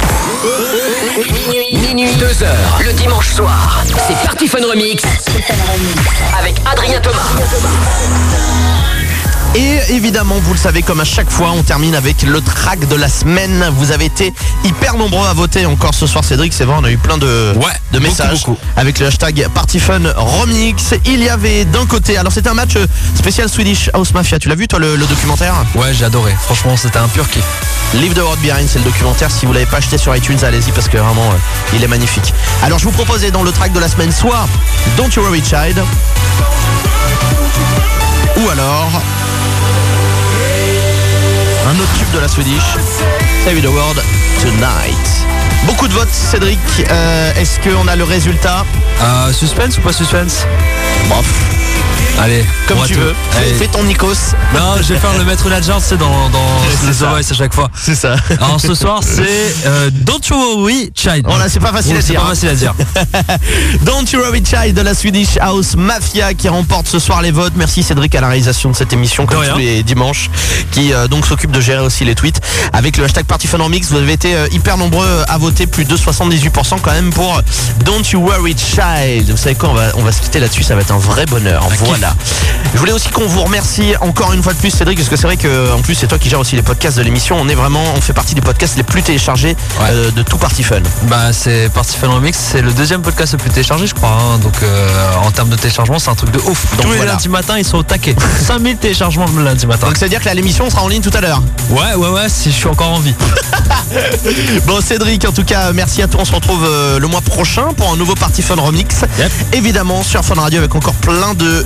Minuit, 1.72 2.10
2h, 2.10 2.84
le 2.84 2.92
dimanche 2.92 3.32
soir. 3.32 3.82
C'est 4.06 4.26
Party 4.26 4.46
Fun 4.46 4.58
Remix. 4.68 5.02
Avec 6.38 6.56
Adrien 6.70 7.00
Thomas. 7.00 7.16
Et 9.58 9.78
évidemment, 9.94 10.34
vous 10.42 10.52
le 10.52 10.58
savez, 10.58 10.82
comme 10.82 11.00
à 11.00 11.04
chaque 11.06 11.30
fois, 11.30 11.52
on 11.52 11.62
termine 11.62 11.94
avec 11.94 12.22
le 12.24 12.42
track 12.42 12.86
de 12.88 12.94
la 12.94 13.08
semaine. 13.08 13.64
Vous 13.78 13.90
avez 13.90 14.04
été 14.04 14.34
hyper 14.64 14.98
nombreux 14.98 15.26
à 15.26 15.32
voter 15.32 15.64
encore 15.64 15.94
ce 15.94 16.06
soir, 16.06 16.24
Cédric. 16.24 16.52
C'est 16.52 16.64
vrai, 16.64 16.76
on 16.78 16.84
a 16.84 16.90
eu 16.90 16.98
plein 16.98 17.16
de, 17.16 17.54
Ouais, 17.56 17.72
de 17.90 17.98
beaucoup, 17.98 18.02
messages 18.10 18.40
beaucoup. 18.44 18.58
avec 18.76 18.98
le 18.98 19.06
hashtag 19.06 19.48
PartyFun 19.54 20.12
Remix. 20.14 20.92
Il 21.06 21.22
y 21.22 21.30
avait 21.30 21.64
d'un 21.64 21.86
côté, 21.86 22.18
alors 22.18 22.32
c'était 22.34 22.50
un 22.50 22.54
match 22.54 22.76
euh, 22.76 22.86
spécial 23.14 23.48
Swedish 23.48 23.88
House 23.94 24.12
Mafia. 24.12 24.38
Tu 24.38 24.50
l'as 24.50 24.56
vu 24.56 24.68
toi 24.68 24.78
le, 24.78 24.94
le 24.94 25.06
documentaire? 25.06 25.54
Ouais, 25.74 25.94
j'ai 25.94 26.04
adoré. 26.04 26.36
Franchement, 26.44 26.76
c'était 26.76 26.98
un 26.98 27.08
pur 27.08 27.26
kiff. 27.30 27.42
Leave 27.94 28.12
the 28.12 28.18
World 28.18 28.40
Behind, 28.42 28.68
c'est 28.68 28.80
le 28.80 28.84
documentaire. 28.84 29.30
Si 29.30 29.46
vous 29.46 29.54
l'avez 29.54 29.64
pas 29.64 29.78
acheté 29.78 29.96
sur 29.96 30.14
iTunes, 30.14 30.38
allez-y 30.42 30.70
parce 30.72 30.88
que 30.88 30.98
vraiment, 30.98 31.30
euh, 31.30 31.74
il 31.74 31.82
est 31.82 31.88
magnifique. 31.88 32.34
Alors 32.62 32.78
je 32.78 32.84
vous 32.84 32.92
proposais 32.92 33.30
dans 33.30 33.42
le 33.42 33.52
track 33.52 33.72
de 33.72 33.80
la 33.80 33.88
semaine 33.88 34.12
soit 34.12 34.46
Don't 34.98 35.08
You 35.16 35.22
Worry 35.22 35.42
Child, 35.42 35.82
ou 38.36 38.50
alors 38.50 38.90
un 41.66 41.74
autre 41.80 41.92
tube 41.98 42.10
de 42.14 42.20
la 42.20 42.28
Swedish, 42.28 42.62
Save 43.44 43.60
the 43.60 43.66
World 43.68 44.00
Tonight. 44.40 45.26
Beaucoup 45.66 45.88
de 45.88 45.92
votes, 45.92 46.12
Cédric. 46.12 46.60
Euh, 46.90 47.32
Est-ce 47.34 47.58
qu'on 47.60 47.88
a 47.88 47.96
le 47.96 48.04
résultat? 48.04 48.64
Euh, 49.02 49.32
suspense 49.32 49.76
ou 49.78 49.80
pas 49.80 49.92
suspense? 49.92 50.46
Bof, 51.08 51.26
Allez, 52.18 52.44
comme 52.66 52.78
tu 52.86 52.94
veux. 52.94 53.14
Allez. 53.36 53.52
Fais 53.54 53.66
ton 53.68 53.84
Nikos. 53.84 54.14
Non, 54.54 54.76
je 54.78 54.94
vais 54.94 54.98
faire 54.98 55.16
le 55.18 55.24
maître 55.24 55.48
Nadjar, 55.50 55.80
c'est 55.80 55.98
dans, 55.98 56.28
dans 56.30 56.38
The. 56.90 56.94
Voice 56.94 57.30
à 57.30 57.34
chaque 57.34 57.54
fois. 57.54 57.68
C'est 57.74 57.94
ça. 57.94 58.16
Alors 58.40 58.58
ce 58.60 58.74
soir, 58.74 59.00
c'est 59.04 59.54
euh, 59.66 59.90
Don't 59.92 60.20
You 60.30 60.36
Worry 60.36 60.90
Child. 60.94 61.24
Voilà, 61.26 61.48
c'est 61.48 61.60
pas 61.60 61.72
facile 61.72 61.92
Oh, 61.94 61.98
à 61.98 62.02
c'est 62.02 62.14
pas 62.14 62.22
hein. 62.22 62.28
facile 62.28 62.48
à 62.48 62.54
dire. 62.54 62.74
Don't 63.82 64.06
You 64.12 64.20
Worry 64.20 64.42
Child 64.44 64.74
de 64.74 64.80
la 64.80 64.94
Swedish 64.94 65.36
House 65.40 65.76
Mafia 65.76 66.32
qui 66.34 66.48
remporte 66.48 66.88
ce 66.88 66.98
soir 66.98 67.20
les 67.20 67.30
votes. 67.32 67.52
Merci 67.56 67.82
Cédric 67.82 68.14
à 68.14 68.20
la 68.22 68.28
réalisation 68.28 68.70
de 68.70 68.76
cette 68.76 68.92
émission 68.94 69.26
comme 69.26 69.44
tous 69.46 69.58
les 69.58 69.82
dimanches 69.82 70.30
qui 70.72 70.92
euh, 70.94 71.08
donc 71.08 71.26
s'occupe 71.26 71.50
de 71.52 71.60
gérer 71.60 71.82
aussi 71.82 72.04
les 72.04 72.14
tweets 72.14 72.40
avec 72.72 72.96
le 72.96 73.04
hashtag 73.04 73.26
PartyFunRemix. 73.26 73.90
Vous 73.90 73.98
avez 73.98 74.12
été 74.12 74.34
euh, 74.34 74.48
hyper 74.52 74.78
nombreux 74.78 75.24
à 75.28 75.36
voter, 75.38 75.66
plus 75.66 75.84
de 75.84 75.96
78% 75.96 76.80
quand 76.82 76.92
même 76.92 77.10
pour 77.10 77.40
Don't 77.84 78.02
You 78.10 78.20
Worry 78.20 78.56
Child. 78.56 79.30
Vous 79.30 79.36
savez 79.36 79.54
quoi, 79.54 79.68
on 79.68 79.74
va, 79.74 79.88
on 79.96 80.02
va 80.02 80.12
se 80.12 80.22
quitter 80.22 80.40
là-dessus, 80.40 80.62
ça 80.62 80.74
va 80.74 80.80
être 80.80 80.92
un 80.92 80.98
vrai 80.98 81.26
bonheur. 81.26 81.66
Voilà. 81.80 82.05
Je 82.74 82.78
voulais 82.78 82.92
aussi 82.92 83.08
qu'on 83.10 83.26
vous 83.26 83.42
remercie 83.42 83.94
encore 84.00 84.32
une 84.32 84.42
fois 84.42 84.52
de 84.52 84.58
plus 84.58 84.70
Cédric 84.70 84.98
parce 84.98 85.08
que 85.08 85.16
c'est 85.16 85.26
vrai 85.26 85.36
que 85.36 85.72
en 85.72 85.80
plus 85.80 85.94
c'est 85.94 86.06
toi 86.08 86.18
qui 86.18 86.28
gères 86.28 86.40
aussi 86.40 86.56
les 86.56 86.62
podcasts 86.62 86.96
de 86.98 87.02
l'émission. 87.02 87.36
On 87.40 87.48
est 87.48 87.54
vraiment, 87.54 87.82
on 87.96 88.00
fait 88.00 88.12
partie 88.12 88.34
des 88.34 88.40
podcasts 88.40 88.76
les 88.76 88.82
plus 88.82 89.02
téléchargés 89.02 89.56
Ouais. 89.80 89.88
euh, 89.90 90.10
de 90.10 90.22
tout 90.22 90.36
Party 90.36 90.62
Fun. 90.62 90.80
Bah 91.04 91.32
c'est 91.32 91.70
Party 91.72 91.96
Fun 91.96 92.08
Remix, 92.08 92.36
c'est 92.38 92.60
le 92.62 92.72
deuxième 92.72 93.02
podcast 93.02 93.32
le 93.32 93.38
plus 93.38 93.50
téléchargé 93.50 93.86
je 93.86 93.94
crois. 93.94 94.10
hein. 94.10 94.38
Donc 94.38 94.54
euh, 94.62 94.88
en 95.24 95.30
termes 95.30 95.48
de 95.48 95.56
téléchargement 95.56 95.98
c'est 95.98 96.10
un 96.10 96.14
truc 96.14 96.30
de 96.32 96.38
ouf. 96.38 96.66
Donc 96.76 96.82
Tous 96.82 96.90
les 96.90 96.96
voilà. 96.96 97.12
lundis 97.12 97.28
matin 97.28 97.54
ils 97.58 97.64
sont 97.64 97.78
au 97.78 97.82
taquet. 97.82 98.14
5000 98.46 98.76
téléchargements 98.76 99.26
le 99.36 99.44
lundi 99.44 99.66
matin. 99.66 99.86
Donc 99.86 99.96
ça 99.96 100.04
veut 100.06 100.10
dire 100.10 100.20
que 100.22 100.28
l'émission 100.28 100.68
sera 100.68 100.82
en 100.82 100.88
ligne 100.88 101.02
tout 101.02 101.16
à 101.16 101.20
l'heure. 101.20 101.40
Ouais 101.70 101.94
ouais 101.94 102.08
ouais 102.10 102.28
si 102.28 102.50
je 102.50 102.56
suis 102.56 102.66
encore 102.68 102.90
en 102.92 102.98
vie. 102.98 103.14
Bon 104.66 104.80
Cédric, 104.80 105.24
en 105.26 105.32
tout 105.32 105.44
cas, 105.44 105.72
merci 105.72 106.02
à 106.02 106.08
toi. 106.08 106.20
On 106.22 106.24
se 106.24 106.32
retrouve 106.34 106.64
euh, 106.64 106.98
le 106.98 107.06
mois 107.06 107.20
prochain 107.20 107.68
pour 107.76 107.90
un 107.92 107.96
nouveau 107.96 108.14
Party 108.14 108.42
Fun 108.42 108.56
Remix. 108.56 108.96
Yep. 109.18 109.32
Évidemment 109.52 110.02
sur 110.02 110.24
Fun 110.24 110.34
Radio 110.40 110.58
avec 110.58 110.74
encore 110.74 110.94
plein 110.94 111.34
de 111.34 111.64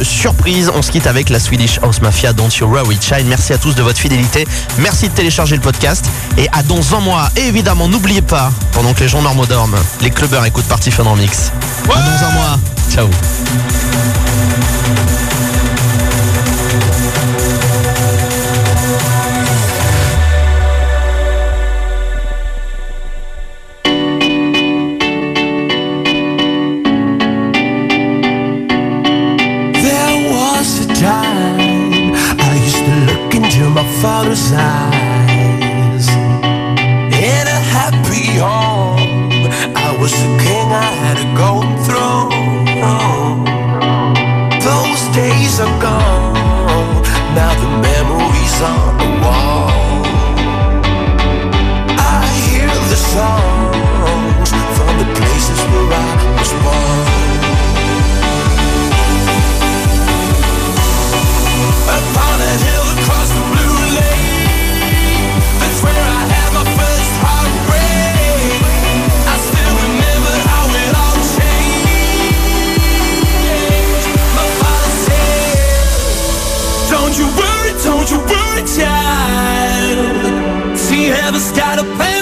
On 0.75 0.83
se 0.83 0.91
quitte 0.91 1.07
avec 1.07 1.29
la 1.29 1.39
Swedish 1.39 1.79
House 1.83 2.01
Mafia 2.01 2.33
Don't 2.33 2.51
You 2.59 2.67
Worry 2.67 2.99
Child. 3.01 3.27
Merci 3.27 3.53
à 3.53 3.59
tous 3.59 3.75
de 3.75 3.83
votre 3.83 3.99
fidélité. 3.99 4.47
Merci 4.79 5.09
de 5.09 5.15
télécharger 5.15 5.57
le 5.57 5.61
podcast. 5.61 6.07
Et 6.39 6.49
à 6.53 6.63
dans 6.63 6.95
un 6.95 7.01
mois. 7.01 7.29
Et 7.37 7.47
évidemment, 7.47 7.89
n'oubliez 7.89 8.23
pas, 8.23 8.51
pendant 8.73 8.95
que 8.95 9.01
les 9.01 9.09
gens 9.09 9.23
normaux 9.23 9.47
dorment, 9.47 9.79
les 10.01 10.11
clubbers 10.11 10.45
écoutent 10.45 10.67
Party 10.67 10.91
Fun 10.91 11.05
Remix. 11.05 11.53
À 11.89 11.95
dans 11.95 12.27
un 12.27 12.31
mois. 12.33 12.59
Ciao. 12.91 13.09
The 81.81 81.87
pain. 81.97 82.20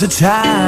The 0.00 0.08
time 0.08 0.59